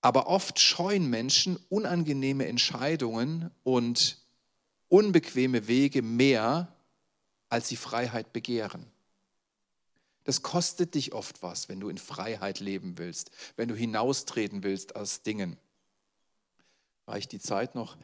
Aber 0.00 0.26
oft 0.26 0.58
scheuen 0.58 1.08
Menschen 1.08 1.56
unangenehme 1.68 2.48
Entscheidungen 2.48 3.52
und 3.62 4.18
unbequeme 4.88 5.68
Wege 5.68 6.02
mehr, 6.02 6.66
als 7.48 7.68
sie 7.68 7.76
Freiheit 7.76 8.32
begehren. 8.32 8.90
Das 10.24 10.42
kostet 10.42 10.94
dich 10.94 11.12
oft 11.12 11.42
was, 11.42 11.68
wenn 11.68 11.80
du 11.80 11.88
in 11.88 11.98
Freiheit 11.98 12.60
leben 12.60 12.96
willst, 12.96 13.30
wenn 13.56 13.68
du 13.68 13.74
hinaustreten 13.74 14.62
willst 14.62 14.96
aus 14.96 15.22
Dingen. 15.22 15.58
Reicht 17.06 17.32
die 17.32 17.38
Zeit 17.38 17.74
noch? 17.74 17.96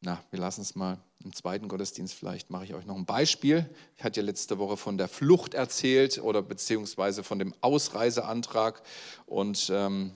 Na, 0.00 0.22
wir 0.30 0.40
lassen 0.40 0.60
es 0.60 0.74
mal 0.74 0.98
im 1.24 1.32
zweiten 1.32 1.68
Gottesdienst. 1.68 2.14
Vielleicht 2.14 2.50
mache 2.50 2.64
ich 2.64 2.74
euch 2.74 2.86
noch 2.86 2.96
ein 2.96 3.06
Beispiel. 3.06 3.68
Ich 3.96 4.04
hatte 4.04 4.20
ja 4.20 4.26
letzte 4.26 4.58
Woche 4.58 4.76
von 4.76 4.98
der 4.98 5.08
Flucht 5.08 5.54
erzählt 5.54 6.18
oder 6.18 6.42
beziehungsweise 6.42 7.22
von 7.22 7.38
dem 7.38 7.54
Ausreiseantrag. 7.60 8.82
Und 9.26 9.70
ähm, 9.72 10.12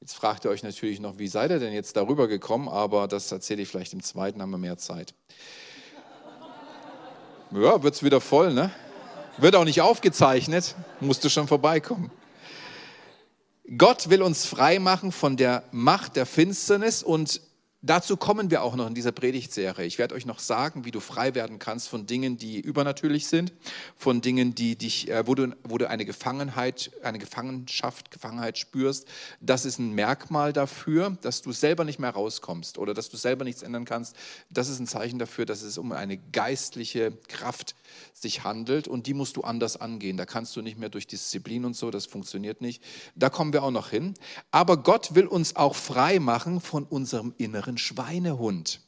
jetzt 0.00 0.14
fragt 0.14 0.44
ihr 0.44 0.50
euch 0.50 0.62
natürlich 0.62 1.00
noch, 1.00 1.18
wie 1.18 1.28
seid 1.28 1.50
ihr 1.50 1.58
denn 1.58 1.72
jetzt 1.72 1.96
darüber 1.96 2.28
gekommen? 2.28 2.68
Aber 2.68 3.08
das 3.08 3.30
erzähle 3.30 3.62
ich 3.62 3.68
vielleicht 3.68 3.92
im 3.92 4.02
zweiten, 4.02 4.42
haben 4.42 4.50
wir 4.50 4.58
mehr 4.58 4.78
Zeit. 4.78 5.14
Ja, 7.52 7.80
wird 7.84 7.94
es 7.94 8.02
wieder 8.02 8.20
voll, 8.20 8.52
ne? 8.52 8.72
Wird 9.36 9.56
auch 9.56 9.64
nicht 9.64 9.80
aufgezeichnet, 9.80 10.76
musst 11.00 11.24
du 11.24 11.28
schon 11.28 11.48
vorbeikommen. 11.48 12.10
Gott 13.76 14.08
will 14.10 14.22
uns 14.22 14.46
frei 14.46 14.78
machen 14.78 15.10
von 15.10 15.36
der 15.36 15.64
Macht 15.72 16.16
der 16.16 16.26
Finsternis 16.26 17.02
und 17.02 17.40
Dazu 17.86 18.16
kommen 18.16 18.50
wir 18.50 18.62
auch 18.62 18.76
noch 18.76 18.86
in 18.86 18.94
dieser 18.94 19.12
Predigtserie. 19.12 19.84
Ich 19.84 19.98
werde 19.98 20.14
euch 20.14 20.24
noch 20.24 20.38
sagen, 20.38 20.86
wie 20.86 20.90
du 20.90 21.00
frei 21.00 21.34
werden 21.34 21.58
kannst 21.58 21.90
von 21.90 22.06
Dingen, 22.06 22.38
die 22.38 22.58
übernatürlich 22.58 23.26
sind, 23.26 23.52
von 23.94 24.22
Dingen, 24.22 24.54
die 24.54 24.74
dich, 24.74 25.10
äh, 25.10 25.26
wo, 25.26 25.34
du, 25.34 25.54
wo 25.64 25.76
du 25.76 25.86
eine 25.86 26.06
Gefangenheit, 26.06 26.92
eine 27.02 27.18
Gefangenschaft, 27.18 28.10
Gefangenheit 28.10 28.56
spürst. 28.56 29.06
Das 29.42 29.66
ist 29.66 29.78
ein 29.78 29.92
Merkmal 29.92 30.54
dafür, 30.54 31.18
dass 31.20 31.42
du 31.42 31.52
selber 31.52 31.84
nicht 31.84 31.98
mehr 31.98 32.08
rauskommst 32.08 32.78
oder 32.78 32.94
dass 32.94 33.10
du 33.10 33.18
selber 33.18 33.44
nichts 33.44 33.62
ändern 33.62 33.84
kannst. 33.84 34.16
Das 34.48 34.70
ist 34.70 34.78
ein 34.78 34.86
Zeichen 34.86 35.18
dafür, 35.18 35.44
dass 35.44 35.60
es 35.60 35.76
um 35.76 35.92
eine 35.92 36.16
geistliche 36.16 37.12
Kraft 37.28 37.74
sich 38.12 38.44
handelt 38.44 38.88
und 38.88 39.06
die 39.06 39.14
musst 39.14 39.36
du 39.36 39.42
anders 39.42 39.76
angehen. 39.76 40.16
Da 40.16 40.26
kannst 40.26 40.54
du 40.56 40.62
nicht 40.62 40.78
mehr 40.78 40.88
durch 40.88 41.06
Disziplin 41.06 41.64
und 41.64 41.74
so, 41.76 41.90
das 41.90 42.06
funktioniert 42.06 42.60
nicht. 42.60 42.82
Da 43.14 43.30
kommen 43.30 43.52
wir 43.52 43.62
auch 43.62 43.70
noch 43.70 43.90
hin. 43.90 44.14
Aber 44.50 44.76
Gott 44.76 45.14
will 45.14 45.26
uns 45.26 45.56
auch 45.56 45.74
frei 45.74 46.18
machen 46.18 46.60
von 46.60 46.84
unserem 46.84 47.34
inneren 47.38 47.78
Schweinehund. 47.78 48.80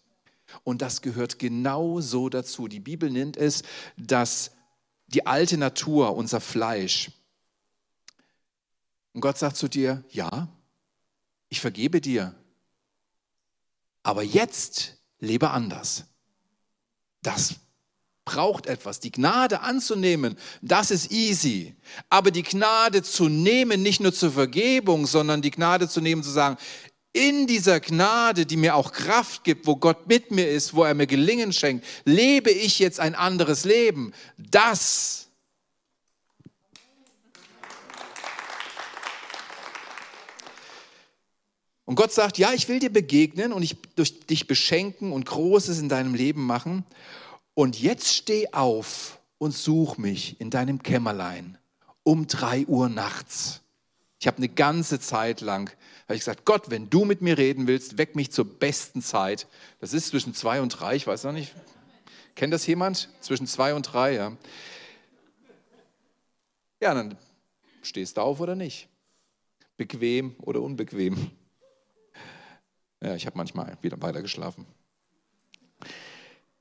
Und 0.65 0.83
das 0.83 1.03
gehört 1.03 1.39
genau 1.39 2.01
so 2.01 2.29
dazu. 2.29 2.69
Die 2.69 2.81
Bibel 2.81 3.11
nennt 3.11 3.37
es 3.37 3.63
dass 3.97 4.53
die 5.09 5.27
alte 5.27 5.57
Natur, 5.57 6.17
unser 6.17 6.41
Fleisch. 6.41 7.11
Und 9.13 9.21
Gott 9.21 9.39
sagt 9.39 9.57
zu 9.57 9.69
dir, 9.69 10.05
ja, 10.11 10.49
ich 11.49 11.61
vergebe 11.61 12.01
dir, 12.01 12.35
aber 14.03 14.23
jetzt 14.23 14.97
lebe 15.19 15.51
anders. 15.51 16.05
Das 17.23 17.57
braucht 18.27 18.67
etwas. 18.67 19.01
Die 19.01 19.11
Gnade 19.11 19.61
anzunehmen, 19.61 20.37
das 20.61 20.91
ist 20.91 21.11
easy. 21.11 21.75
Aber 22.11 22.31
die 22.31 22.43
Gnade 22.43 23.03
zu 23.03 23.31
nehmen, 23.31 23.81
nicht 23.81 24.01
nur 24.01 24.13
zur 24.13 24.33
Vergebung, 24.33 25.07
sondern 25.07 25.41
die 25.41 25.51
Gnade 25.51 25.89
zu 25.89 26.03
nehmen, 26.03 26.23
zu 26.23 26.31
sagen, 26.31 26.59
in 27.15 27.47
dieser 27.47 27.81
Gnade, 27.81 28.45
die 28.45 28.59
mir 28.59 28.75
auch 28.75 28.93
Kraft 28.93 29.43
gibt, 29.43 29.67
wo 29.67 29.77
Gott 29.77 30.07
mit 30.07 30.31
mir 30.31 30.51
ist, 30.51 30.75
wo 30.75 30.85
er 30.85 30.93
mir 30.93 31.07
Gelingen 31.07 31.55
schenkt, 31.55 31.87
lebe 32.05 32.51
ich 32.51 32.79
jetzt 32.79 33.01
ein 33.01 33.15
anderes 33.15 33.65
Leben. 33.65 34.13
Das 34.37 35.23
Und 41.87 41.95
Gott 41.95 42.13
sagt, 42.13 42.37
ja, 42.37 42.53
ich 42.53 42.69
will 42.69 42.81
dir 42.81 42.91
begegnen 42.91 43.53
und 43.53 43.63
ich 43.63 43.77
durch 43.95 44.27
dich 44.27 44.49
beschenken 44.49 45.13
und 45.13 45.25
Großes 45.25 45.79
in 45.79 45.89
deinem 45.89 46.15
Leben 46.17 46.45
machen. 46.45 46.85
Und 47.57 47.81
jetzt 47.81 48.13
steh 48.13 48.53
auf 48.53 49.19
und 49.39 49.53
such 49.53 49.97
mich 49.97 50.41
in 50.41 50.51
deinem 50.51 50.83
Kämmerlein 50.83 51.57
um 52.03 52.27
drei 52.27 52.67
Uhr 52.67 52.89
nachts. 52.89 53.63
Ich 54.21 54.27
habe 54.27 54.37
eine 54.37 54.49
ganze 54.49 55.01
Zeit 55.01 55.41
lang 55.41 55.71
ich 56.15 56.21
gesagt, 56.21 56.45
Gott, 56.45 56.71
wenn 56.71 56.89
du 56.89 57.05
mit 57.05 57.21
mir 57.21 57.37
reden 57.37 57.67
willst, 57.67 57.99
weck 57.99 58.15
mich 58.15 58.31
zur 58.31 58.45
besten 58.45 59.03
Zeit. 59.03 59.49
Das 59.81 59.93
ist 59.93 60.09
zwischen 60.09 60.35
zwei 60.35 60.61
und 60.61 60.69
drei, 60.69 60.95
ich 60.95 61.07
weiß 61.07 61.25
noch 61.25 61.33
nicht. 61.33 61.53
Kennt 62.37 62.53
das 62.53 62.67
jemand? 62.67 63.09
Zwischen 63.21 63.47
zwei 63.47 63.75
und 63.75 63.83
drei, 63.83 64.15
ja. 64.15 64.37
Ja, 66.81 66.95
dann 66.95 67.17
stehst 67.83 68.19
du 68.19 68.21
auf 68.21 68.39
oder 68.39 68.55
nicht. 68.55 68.89
Bequem 69.77 70.37
oder 70.43 70.63
unbequem. 70.63 71.31
Ja, 73.03 73.15
ich 73.15 73.27
habe 73.27 73.37
manchmal 73.37 73.77
wieder 73.83 74.01
weiter 74.01 74.23
geschlafen. 74.23 74.67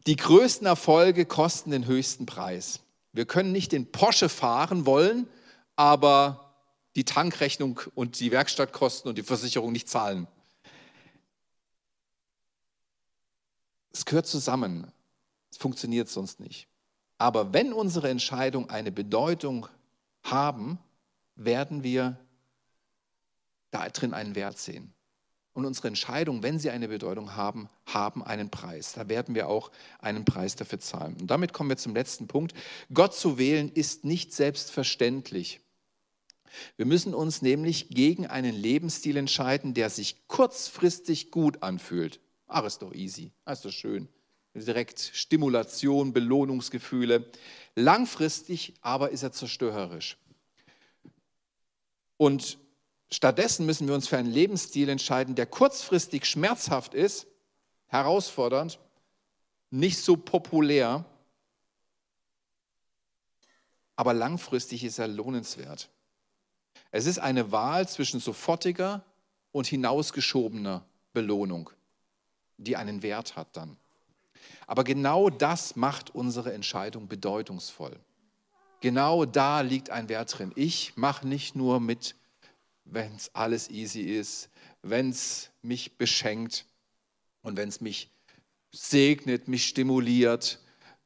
Die 0.08 0.16
größten 0.16 0.68
Erfolge 0.68 1.26
kosten 1.26 1.72
den 1.72 1.88
höchsten 1.88 2.26
Preis. 2.26 2.82
Wir 3.12 3.26
können 3.26 3.52
nicht 3.52 3.72
den 3.72 3.92
Porsche 3.92 4.30
fahren 4.30 4.86
wollen, 4.86 5.28
aber 5.76 6.54
die 6.96 7.06
Tankrechnung 7.06 7.80
und 7.96 8.20
die 8.20 8.32
Werkstattkosten 8.32 9.10
und 9.10 9.18
die 9.18 9.24
Versicherung 9.24 9.72
nicht 9.72 9.90
zahlen. 9.90 10.28
Es 13.92 14.06
gehört 14.06 14.28
zusammen. 14.28 14.92
Es 15.52 15.58
funktioniert 15.58 16.10
sonst 16.10 16.40
nicht. 16.40 16.68
Aber 17.18 17.54
wenn 17.54 17.74
unsere 17.74 18.10
Entscheidungen 18.10 18.70
eine 18.70 18.92
Bedeutung 18.92 19.68
haben, 20.24 20.78
werden 21.36 21.84
wir 21.84 22.20
da 23.72 23.88
drin 23.90 24.14
einen 24.14 24.36
Wert 24.36 24.58
sehen. 24.58 24.95
Und 25.56 25.64
unsere 25.66 25.88
Entscheidungen, 25.88 26.44
wenn 26.44 26.60
sie 26.60 26.70
eine 26.70 26.90
Bedeutung 26.90 27.38
haben, 27.38 27.70
haben 27.86 28.22
einen 28.22 28.50
Preis. 28.50 28.92
Da 28.92 29.08
werden 29.08 29.36
wir 29.36 29.48
auch 29.48 29.72
einen 30.00 30.26
Preis 30.26 30.58
dafür 30.58 30.80
zahlen. 30.80 31.16
Und 31.22 31.28
damit 31.28 31.54
kommen 31.54 31.70
wir 31.70 31.78
zum 31.78 31.96
letzten 31.96 32.28
Punkt. 32.28 32.54
Gott 32.94 33.16
zu 33.16 33.38
wählen 33.38 33.72
ist 33.72 34.04
nicht 34.04 34.34
selbstverständlich. 34.34 35.62
Wir 36.76 36.86
müssen 36.86 37.14
uns 37.14 37.42
nämlich 37.42 37.88
gegen 37.88 38.28
einen 38.28 38.54
Lebensstil 38.54 39.16
entscheiden, 39.16 39.74
der 39.74 39.90
sich 39.90 40.28
kurzfristig 40.28 41.32
gut 41.32 41.64
anfühlt. 41.64 42.20
Ach, 42.48 42.66
ist 42.66 42.82
doch 42.82 42.94
easy, 42.94 43.32
ist 43.50 43.64
doch 43.64 43.72
schön. 43.72 44.10
Direkt 44.54 45.00
Stimulation, 45.14 46.12
Belohnungsgefühle. 46.12 47.32
Langfristig 47.76 48.74
aber 48.82 49.12
ist 49.12 49.24
er 49.24 49.32
zerstörerisch. 49.32 50.18
Und 52.18 52.58
stattdessen 53.12 53.66
müssen 53.66 53.88
wir 53.88 53.96
uns 53.96 54.08
für 54.08 54.18
einen 54.18 54.32
Lebensstil 54.32 54.90
entscheiden, 54.90 55.36
der 55.36 55.46
kurzfristig 55.46 56.26
schmerzhaft 56.26 56.94
ist, 56.94 57.28
herausfordernd, 57.88 58.80
nicht 59.70 60.00
so 60.00 60.18
populär, 60.18 61.06
aber 63.96 64.14
langfristig 64.14 64.84
ist 64.84 65.00
er 65.00 65.08
lohnenswert. 65.08 65.90
Es 66.92 67.06
ist 67.06 67.20
eine 67.20 67.52
Wahl 67.52 67.88
zwischen 67.88 68.20
sofortiger 68.20 69.04
und 69.52 69.68
hinausgeschobener 69.68 70.86
Belohnung, 71.14 71.70
die 72.58 72.76
einen 72.76 73.02
Wert 73.04 73.36
hat 73.36 73.48
dann. 73.54 73.78
Aber 74.68 74.84
genau 74.84 75.30
das 75.30 75.76
macht 75.76 76.14
unsere 76.14 76.54
Entscheidung 76.54 77.08
bedeutungsvoll. 77.08 78.00
Genau 78.82 79.26
da 79.26 79.62
liegt 79.62 79.90
ein 79.90 80.10
Wert 80.10 80.38
drin. 80.38 80.52
Ich 80.56 80.96
mache 80.98 81.28
nicht 81.28 81.56
nur 81.56 81.80
mit, 81.80 82.16
wenn 82.86 83.16
es 83.16 83.34
alles 83.34 83.70
easy 83.70 84.02
ist, 84.02 84.50
wenn 84.82 85.10
es 85.10 85.50
mich 85.62 85.98
beschenkt 85.98 86.66
und 87.42 87.58
wenn 87.58 87.70
es 87.70 87.82
mich 87.82 88.12
segnet, 88.72 89.48
mich 89.48 89.66
stimuliert, 89.68 90.60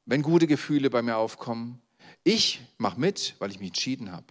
wenn 0.06 0.22
gute 0.22 0.48
Gefühle 0.48 0.90
bei 0.90 1.02
mir 1.02 1.18
aufkommen. 1.18 1.82
Ich 2.24 2.62
mache 2.78 3.00
mit, 3.00 3.36
weil 3.40 3.52
ich 3.52 3.60
mich 3.60 3.70
entschieden 3.70 4.12
habe. 4.12 4.26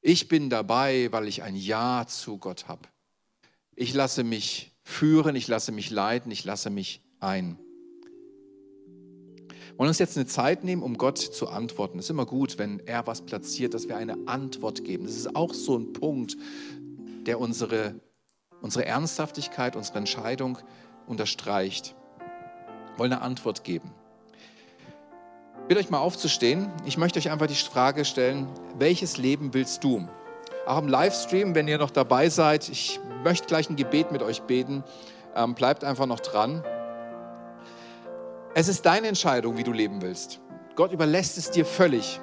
Ich 0.00 0.28
bin 0.28 0.50
dabei, 0.50 1.08
weil 1.10 1.26
ich 1.26 1.42
ein 1.42 1.56
Ja 1.56 2.06
zu 2.06 2.38
Gott 2.38 2.68
habe. 2.68 2.88
Ich 3.74 3.94
lasse 3.94 4.24
mich 4.24 4.72
führen, 4.82 5.36
ich 5.36 5.48
lasse 5.48 5.72
mich 5.72 5.90
leiten, 5.90 6.30
ich 6.30 6.44
lasse 6.44 6.70
mich 6.70 7.02
ein. 7.20 7.58
Wollen 9.76 9.88
uns 9.88 9.98
jetzt 9.98 10.16
eine 10.16 10.26
Zeit 10.26 10.64
nehmen, 10.64 10.82
um 10.82 10.96
Gott 10.96 11.18
zu 11.18 11.48
antworten. 11.48 11.98
Es 11.98 12.06
ist 12.06 12.10
immer 12.10 12.24
gut, 12.24 12.58
wenn 12.58 12.80
er 12.86 13.06
was 13.06 13.20
platziert, 13.20 13.74
dass 13.74 13.88
wir 13.88 13.96
eine 13.96 14.16
Antwort 14.26 14.84
geben. 14.84 15.04
Das 15.04 15.16
ist 15.16 15.36
auch 15.36 15.52
so 15.52 15.76
ein 15.76 15.92
Punkt, 15.92 16.36
der 17.26 17.38
unsere, 17.38 17.94
unsere 18.62 18.86
Ernsthaftigkeit, 18.86 19.76
unsere 19.76 19.98
Entscheidung 19.98 20.58
unterstreicht. 21.06 21.94
Wir 22.18 22.98
wollen 22.98 23.12
eine 23.12 23.20
Antwort 23.20 23.64
geben. 23.64 23.92
bitte 25.68 25.80
euch 25.80 25.90
mal 25.90 25.98
aufzustehen. 25.98 26.70
Ich 26.86 26.96
möchte 26.96 27.18
euch 27.18 27.30
einfach 27.30 27.46
die 27.46 27.54
Frage 27.54 28.06
stellen, 28.06 28.48
welches 28.78 29.18
Leben 29.18 29.52
willst 29.52 29.84
du? 29.84 30.08
Auch 30.66 30.78
im 30.78 30.88
Livestream, 30.88 31.54
wenn 31.54 31.68
ihr 31.68 31.76
noch 31.76 31.90
dabei 31.90 32.30
seid, 32.30 32.70
ich 32.70 32.98
möchte 33.24 33.46
gleich 33.46 33.68
ein 33.68 33.76
Gebet 33.76 34.10
mit 34.10 34.22
euch 34.22 34.40
beten. 34.42 34.84
Ähm, 35.34 35.54
bleibt 35.54 35.84
einfach 35.84 36.06
noch 36.06 36.20
dran. 36.20 36.64
Es 38.58 38.68
ist 38.68 38.86
deine 38.86 39.08
Entscheidung, 39.08 39.58
wie 39.58 39.64
du 39.64 39.72
leben 39.72 40.00
willst. 40.00 40.40
Gott 40.76 40.90
überlässt 40.90 41.36
es 41.36 41.50
dir 41.50 41.66
völlig. 41.66 42.20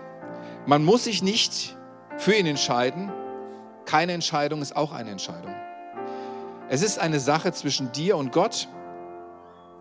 Man 0.65 0.83
muss 0.83 1.03
sich 1.03 1.21
nicht 1.21 1.77
für 2.17 2.33
ihn 2.33 2.47
entscheiden. 2.47 3.11
Keine 3.85 4.13
Entscheidung 4.13 4.63
ist 4.63 4.75
auch 4.75 4.93
eine 4.93 5.11
Entscheidung. 5.11 5.53
Es 6.69 6.81
ist 6.81 6.97
eine 6.97 7.19
Sache 7.19 7.51
zwischen 7.51 7.91
dir 7.91 8.17
und 8.17 8.31
Gott 8.31 8.67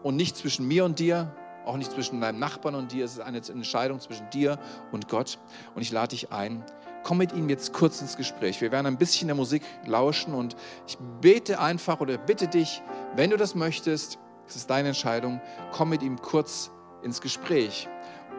und 0.02 0.16
nicht 0.16 0.36
zwischen 0.36 0.68
mir 0.68 0.84
und 0.84 0.98
dir, 0.98 1.34
auch 1.64 1.78
nicht 1.78 1.90
zwischen 1.90 2.20
deinem 2.20 2.38
Nachbarn 2.38 2.74
und 2.74 2.92
dir. 2.92 3.06
Es 3.06 3.12
ist 3.12 3.20
eine 3.20 3.38
Entscheidung 3.38 3.98
zwischen 4.00 4.28
dir 4.28 4.58
und 4.90 5.08
Gott. 5.08 5.38
Und 5.74 5.80
ich 5.80 5.90
lade 5.90 6.08
dich 6.08 6.32
ein, 6.32 6.62
komm 7.02 7.16
mit 7.16 7.32
ihm 7.32 7.48
jetzt 7.48 7.72
kurz 7.72 8.02
ins 8.02 8.18
Gespräch. 8.18 8.60
Wir 8.60 8.70
werden 8.70 8.86
ein 8.86 8.98
bisschen 8.98 9.26
der 9.26 9.36
Musik 9.36 9.62
lauschen 9.86 10.34
und 10.34 10.54
ich 10.86 10.98
bete 11.22 11.60
einfach 11.60 12.00
oder 12.00 12.18
bitte 12.18 12.46
dich, 12.46 12.82
wenn 13.16 13.30
du 13.30 13.38
das 13.38 13.54
möchtest, 13.54 14.18
es 14.46 14.56
ist 14.56 14.70
deine 14.70 14.88
Entscheidung, 14.88 15.40
komm 15.72 15.90
mit 15.90 16.02
ihm 16.02 16.20
kurz 16.20 16.70
ins 17.02 17.20
Gespräch. 17.20 17.88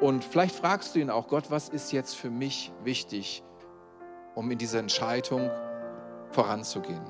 Und 0.02 0.24
vielleicht 0.24 0.56
fragst 0.56 0.96
du 0.96 1.00
ihn 1.00 1.10
auch, 1.10 1.28
Gott, 1.28 1.50
was 1.50 1.70
ist 1.70 1.92
jetzt 1.92 2.16
für 2.16 2.30
mich 2.30 2.72
wichtig, 2.84 3.44
um 4.36 4.50
in 4.52 4.58
dieser 4.58 4.80
Entscheidung 4.80 5.50
voranzugehen? 6.32 7.04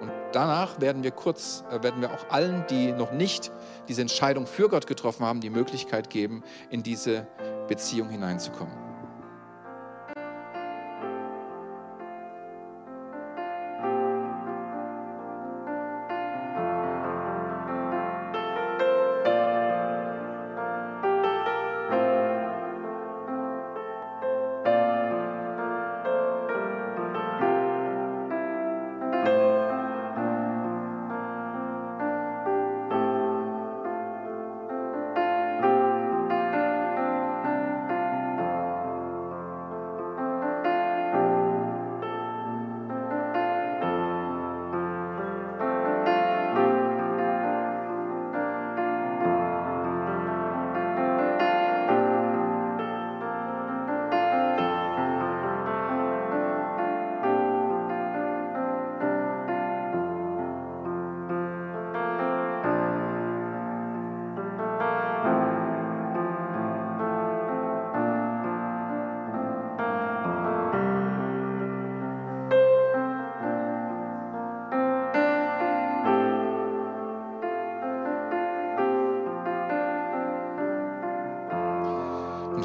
Und 0.00 0.12
danach 0.32 0.80
werden 0.80 1.02
wir 1.02 1.10
kurz, 1.10 1.64
äh, 1.70 1.82
werden 1.82 2.02
wir 2.02 2.12
auch 2.12 2.28
allen, 2.28 2.64
die 2.68 2.92
noch 2.92 3.12
nicht 3.12 3.50
diese 3.88 4.02
Entscheidung 4.02 4.46
für 4.46 4.68
Gott 4.68 4.86
getroffen 4.86 5.24
haben, 5.24 5.40
die 5.40 5.50
Möglichkeit 5.50 6.10
geben, 6.10 6.42
in 6.70 6.82
diese 6.82 7.26
Beziehung 7.66 8.10
hineinzukommen. 8.10 8.85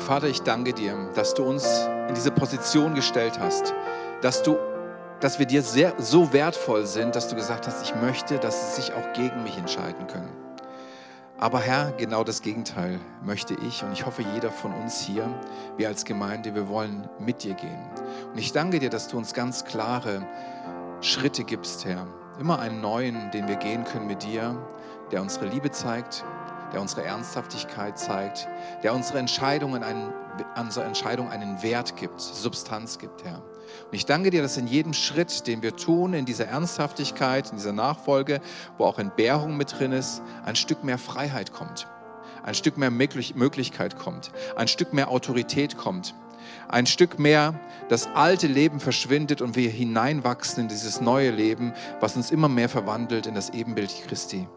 Vater, 0.02 0.28
ich 0.28 0.42
danke 0.42 0.74
dir, 0.74 0.96
dass 1.16 1.34
du 1.34 1.44
uns 1.44 1.88
in 2.10 2.16
diese 2.16 2.32
Position 2.32 2.96
gestellt 2.96 3.40
hast, 3.40 3.74
dass 4.22 4.44
du 4.44 4.58
dass 5.22 5.38
wir 5.38 5.46
dir 5.46 5.62
sehr, 5.62 5.94
so 6.00 6.34
wertvoll 6.34 6.88
sind, 6.88 7.16
dass 7.16 7.28
du 7.28 7.36
gesagt 7.36 7.68
hast, 7.68 7.84
ich 7.84 7.94
möchte, 8.02 8.40
dass 8.40 8.76
sie 8.76 8.82
sich 8.82 8.94
auch 8.96 9.14
gegen 9.14 9.44
mich 9.44 9.56
entscheiden 9.56 10.08
können. 10.08 10.32
Aber 11.38 11.60
Herr, 11.60 11.92
genau 11.92 12.24
das 12.24 12.42
Gegenteil 12.42 13.00
möchte 13.24 13.54
ich 13.54 13.84
und 13.84 13.94
ich 13.94 14.06
hoffe, 14.06 14.24
jeder 14.34 14.50
von 14.50 14.74
uns 14.74 15.00
hier, 15.00 15.28
wir 15.78 15.88
als 15.88 16.06
Gemeinde, 16.06 16.56
wir 16.56 16.68
wollen 16.68 17.08
mit 17.20 17.44
dir 17.44 17.54
gehen. 17.54 17.80
Und 18.32 18.40
ich 18.40 18.52
danke 18.52 18.80
dir, 18.80 18.90
dass 18.90 19.08
du 19.08 19.18
uns 19.18 19.34
ganz 19.34 19.64
klare 19.64 20.26
Schritte 21.02 21.44
gibst, 21.44 21.86
Herr. 21.86 22.08
Immer 22.40 22.60
einen 22.60 22.82
neuen, 22.82 23.30
den 23.32 23.48
wir 23.48 23.58
gehen 23.58 23.84
können 23.84 24.08
mit 24.08 24.24
dir, 24.24 24.58
der 25.12 25.22
unsere 25.22 25.46
Liebe 25.46 25.70
zeigt, 25.70 26.24
der 26.74 26.82
unsere 26.82 27.04
Ernsthaftigkeit 27.04 27.98
zeigt, 28.00 28.48
der 28.84 28.94
unsere 28.94 29.20
Entscheidungen 29.20 29.84
einen, 29.84 30.14
unsere 30.60 30.86
Entscheidung 30.86 31.30
einen 31.30 31.62
Wert 31.64 31.96
gibt, 31.98 32.20
Substanz 32.22 32.98
gibt, 32.98 33.24
Herr. 33.24 33.42
Und 33.86 33.94
ich 33.94 34.06
danke 34.06 34.30
dir, 34.30 34.42
dass 34.42 34.58
in 34.58 34.68
jedem 34.68 34.94
Schritt, 34.94 35.48
den 35.48 35.62
wir 35.62 35.76
tun, 35.76 36.14
in 36.14 36.26
dieser 36.26 36.48
Ernsthaftigkeit, 36.48 37.50
in 37.52 37.58
dieser 37.58 37.74
Nachfolge, 37.74 38.42
wo 38.78 38.86
auch 38.86 39.00
Entbehrung 39.00 39.58
mit 39.58 39.80
drin 39.80 39.92
ist, 39.92 40.22
ein 40.46 40.56
Stück 40.56 40.84
mehr 40.84 40.98
Freiheit 40.98 41.54
kommt, 41.54 41.88
ein 42.44 42.56
Stück 42.56 42.78
mehr 42.78 42.92
Möglichkeit 42.92 43.98
kommt, 43.98 44.32
ein 44.56 44.68
Stück 44.68 44.94
mehr 44.94 45.10
Autorität 45.10 45.78
kommt, 45.78 46.16
ein 46.68 46.86
Stück 46.86 47.20
mehr 47.20 47.60
das 47.90 48.08
alte 48.14 48.48
Leben 48.48 48.80
verschwindet 48.80 49.42
und 49.42 49.56
wir 49.56 49.70
hineinwachsen 49.70 50.64
in 50.64 50.70
dieses 50.70 51.02
neue 51.02 51.32
Leben, 51.32 51.74
was 52.00 52.16
uns 52.16 52.32
immer 52.32 52.50
mehr 52.50 52.70
verwandelt 52.70 53.26
in 53.26 53.36
das 53.36 53.50
Ebenbild 53.52 53.94
Christi. 54.08 54.48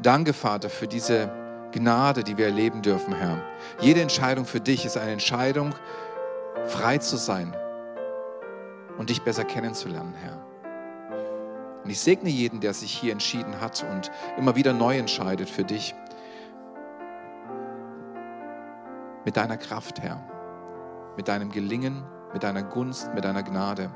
Danke, 0.00 0.32
Vater, 0.32 0.68
für 0.70 0.88
diese 0.88 1.30
Gnade, 1.72 2.24
die 2.24 2.36
wir 2.36 2.46
erleben 2.46 2.82
dürfen, 2.82 3.14
Herr. 3.14 3.38
Jede 3.80 4.00
Entscheidung 4.00 4.44
für 4.44 4.60
dich 4.60 4.84
ist 4.84 4.96
eine 4.96 5.12
Entscheidung, 5.12 5.74
frei 6.66 6.98
zu 6.98 7.16
sein 7.16 7.54
und 8.98 9.10
dich 9.10 9.22
besser 9.22 9.44
kennenzulernen, 9.44 10.14
Herr. 10.14 10.44
Und 11.84 11.90
ich 11.90 12.00
segne 12.00 12.30
jeden, 12.30 12.60
der 12.60 12.72
sich 12.74 12.92
hier 12.92 13.12
entschieden 13.12 13.60
hat 13.60 13.84
und 13.90 14.10
immer 14.38 14.56
wieder 14.56 14.72
neu 14.72 14.96
entscheidet 14.96 15.50
für 15.50 15.64
dich. 15.64 15.94
Mit 19.24 19.36
deiner 19.36 19.56
Kraft, 19.56 20.00
Herr. 20.00 20.20
Mit 21.16 21.28
deinem 21.28 21.50
Gelingen, 21.50 22.04
mit 22.32 22.42
deiner 22.42 22.62
Gunst, 22.62 23.12
mit 23.14 23.24
deiner 23.24 23.42
Gnade. 23.42 23.90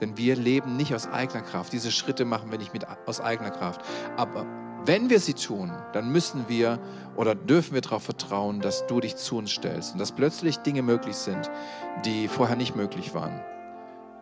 Denn 0.00 0.16
wir 0.16 0.36
leben 0.36 0.76
nicht 0.76 0.94
aus 0.94 1.08
eigener 1.08 1.42
Kraft. 1.42 1.72
Diese 1.72 1.90
Schritte 1.90 2.24
machen 2.24 2.50
wir 2.50 2.58
nicht 2.58 2.72
mit, 2.72 2.86
aus 3.06 3.20
eigener 3.20 3.50
Kraft. 3.50 3.82
Aber 4.16 4.46
wenn 4.86 5.10
wir 5.10 5.20
sie 5.20 5.34
tun, 5.34 5.72
dann 5.92 6.10
müssen 6.10 6.46
wir 6.48 6.78
oder 7.16 7.34
dürfen 7.34 7.74
wir 7.74 7.80
darauf 7.80 8.02
vertrauen, 8.02 8.60
dass 8.60 8.86
du 8.86 9.00
dich 9.00 9.16
zu 9.16 9.36
uns 9.36 9.50
stellst 9.50 9.92
und 9.92 9.98
dass 9.98 10.12
plötzlich 10.12 10.58
Dinge 10.58 10.82
möglich 10.82 11.16
sind, 11.16 11.50
die 12.04 12.28
vorher 12.28 12.56
nicht 12.56 12.76
möglich 12.76 13.14
waren, 13.14 13.40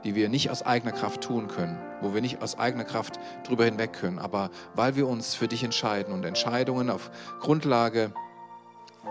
die 0.04 0.14
wir 0.14 0.28
nicht 0.28 0.50
aus 0.50 0.62
eigener 0.62 0.92
Kraft 0.92 1.20
tun 1.20 1.48
können, 1.48 1.78
wo 2.00 2.14
wir 2.14 2.20
nicht 2.20 2.42
aus 2.42 2.58
eigener 2.58 2.84
Kraft 2.84 3.20
drüber 3.44 3.64
hinweg 3.64 3.92
können. 3.92 4.18
Aber 4.18 4.50
weil 4.74 4.96
wir 4.96 5.06
uns 5.06 5.34
für 5.34 5.48
dich 5.48 5.62
entscheiden 5.62 6.12
und 6.12 6.24
Entscheidungen 6.24 6.90
auf 6.90 7.10
Grundlage 7.40 8.12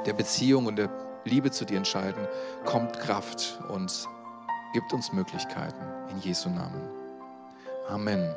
der 0.05 0.13
Beziehung 0.13 0.65
und 0.65 0.75
der 0.77 0.89
Liebe 1.23 1.51
zu 1.51 1.65
dir 1.65 1.77
entscheiden, 1.77 2.27
kommt 2.65 2.99
Kraft 2.99 3.59
und 3.69 4.07
gibt 4.73 4.93
uns 4.93 5.13
Möglichkeiten. 5.13 5.81
In 6.11 6.19
Jesu 6.19 6.49
Namen. 6.49 6.81
Amen. 7.89 8.35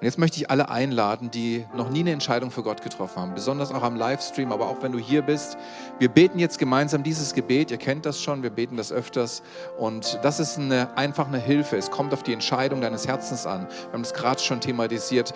Und 0.00 0.04
jetzt 0.04 0.16
möchte 0.16 0.38
ich 0.38 0.48
alle 0.48 0.68
einladen, 0.68 1.28
die 1.28 1.66
noch 1.74 1.90
nie 1.90 2.00
eine 2.00 2.12
Entscheidung 2.12 2.52
für 2.52 2.62
Gott 2.62 2.82
getroffen 2.82 3.20
haben, 3.20 3.34
besonders 3.34 3.72
auch 3.72 3.82
am 3.82 3.96
Livestream, 3.96 4.52
aber 4.52 4.68
auch 4.68 4.80
wenn 4.80 4.92
du 4.92 4.98
hier 4.98 5.22
bist. 5.22 5.58
Wir 5.98 6.08
beten 6.08 6.38
jetzt 6.38 6.60
gemeinsam 6.60 7.02
dieses 7.02 7.34
Gebet. 7.34 7.72
Ihr 7.72 7.78
kennt 7.78 8.06
das 8.06 8.22
schon, 8.22 8.44
wir 8.44 8.50
beten 8.50 8.76
das 8.76 8.92
öfters. 8.92 9.42
Und 9.76 10.20
das 10.22 10.38
ist 10.38 10.56
eine, 10.56 10.96
einfach 10.96 11.26
eine 11.26 11.40
Hilfe. 11.40 11.76
Es 11.76 11.90
kommt 11.90 12.14
auf 12.14 12.22
die 12.22 12.32
Entscheidung 12.32 12.80
deines 12.80 13.08
Herzens 13.08 13.44
an. 13.44 13.66
Wir 13.66 13.92
haben 13.92 14.02
das 14.04 14.14
gerade 14.14 14.40
schon 14.40 14.60
thematisiert. 14.60 15.34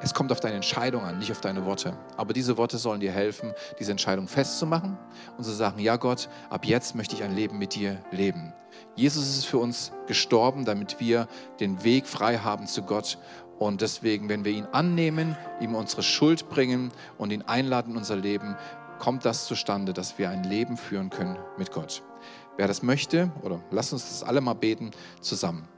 Es 0.00 0.12
kommt 0.12 0.32
auf 0.32 0.40
deine 0.40 0.56
Entscheidung 0.56 1.04
an, 1.04 1.18
nicht 1.18 1.30
auf 1.30 1.40
deine 1.40 1.64
Worte. 1.64 1.96
Aber 2.16 2.32
diese 2.32 2.58
Worte 2.58 2.76
sollen 2.76 3.00
dir 3.00 3.12
helfen, 3.12 3.52
diese 3.78 3.92
Entscheidung 3.92 4.26
festzumachen 4.26 4.98
und 5.38 5.44
zu 5.44 5.52
sagen, 5.52 5.78
ja 5.78 5.96
Gott, 5.96 6.28
ab 6.50 6.66
jetzt 6.66 6.96
möchte 6.96 7.14
ich 7.14 7.22
ein 7.22 7.34
Leben 7.34 7.56
mit 7.56 7.76
dir 7.76 8.02
leben. 8.10 8.52
Jesus 8.96 9.26
ist 9.26 9.46
für 9.46 9.58
uns 9.58 9.92
gestorben, 10.06 10.64
damit 10.64 11.00
wir 11.00 11.26
den 11.58 11.84
Weg 11.84 12.06
frei 12.06 12.38
haben 12.38 12.66
zu 12.66 12.82
Gott 12.82 13.18
und 13.58 13.80
deswegen, 13.80 14.28
wenn 14.28 14.44
wir 14.44 14.52
ihn 14.52 14.66
annehmen, 14.72 15.36
ihm 15.60 15.74
unsere 15.74 16.02
Schuld 16.02 16.48
bringen 16.48 16.90
und 17.18 17.32
ihn 17.32 17.42
einladen 17.42 17.92
in 17.92 17.98
unser 17.98 18.16
Leben, 18.16 18.56
kommt 18.98 19.24
das 19.24 19.46
zustande, 19.46 19.92
dass 19.92 20.18
wir 20.18 20.30
ein 20.30 20.44
Leben 20.44 20.76
führen 20.76 21.10
können 21.10 21.38
mit 21.58 21.72
Gott. 21.72 22.02
Wer 22.56 22.68
das 22.68 22.82
möchte, 22.82 23.30
oder 23.42 23.60
lass 23.70 23.92
uns 23.92 24.08
das 24.08 24.22
alle 24.22 24.40
mal 24.40 24.54
beten 24.54 24.92
zusammen. 25.20 25.68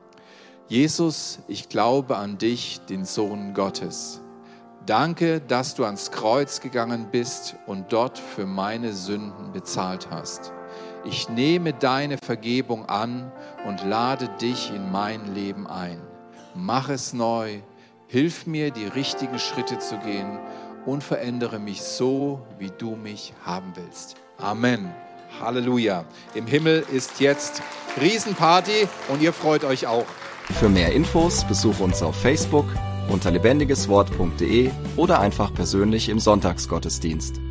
Jesus, 0.69 1.39
ich 1.49 1.69
glaube 1.69 2.17
an 2.17 2.39
dich, 2.39 2.81
den 2.89 3.05
Sohn 3.05 3.55
Gottes. 3.55 4.21
Danke, 4.85 5.41
dass 5.41 5.75
du 5.75 5.85
ans 5.85 6.13
Kreuz 6.13 6.61
gegangen 6.61 7.09
bist 7.11 7.57
und 7.67 7.93
dort 7.93 8.19
für 8.19 8.47
meine 8.47 8.93
Sünden 8.93 9.53
bezahlt 9.53 10.09
hast. 10.11 10.53
Ich 11.05 11.29
nehme 11.29 11.73
deine 11.73 12.19
Vergebung 12.19 12.89
an 12.89 13.33
und 13.67 13.85
lade 13.85 14.29
dich 14.41 14.73
in 14.73 14.91
mein 14.91 15.35
Leben 15.35 15.67
ein. 15.67 16.06
Mach 16.57 16.89
es 16.89 17.13
neu, 17.13 17.61
hilf 18.09 18.47
mir, 18.47 18.71
die 18.71 18.87
richtigen 18.87 19.39
Schritte 19.39 19.79
zu 19.79 19.99
gehen 19.99 20.39
und 20.87 21.05
verändere 21.05 21.59
mich 21.59 21.83
so, 21.83 22.41
wie 22.59 22.71
du 22.79 22.97
mich 22.97 23.35
haben 23.45 23.73
willst. 23.75 24.17
Amen. 24.39 24.93
Halleluja. 25.41 26.05
Im 26.35 26.47
Himmel 26.47 26.85
ist 26.93 27.21
jetzt 27.21 27.63
Riesenparty 28.01 28.89
und 29.09 29.21
ihr 29.21 29.33
freut 29.33 29.65
euch 29.65 29.87
auch. 29.87 30.07
Für 30.59 30.69
mehr 30.69 30.93
Infos 30.93 31.45
besuche 31.45 31.83
uns 31.83 32.03
auf 32.03 32.17
Facebook 32.17 32.67
unter 33.11 33.31
lebendigeswort.de 33.31 34.71
oder 34.97 35.21
einfach 35.21 35.53
persönlich 35.53 36.09
im 36.09 36.19
Sonntagsgottesdienst. 36.19 37.46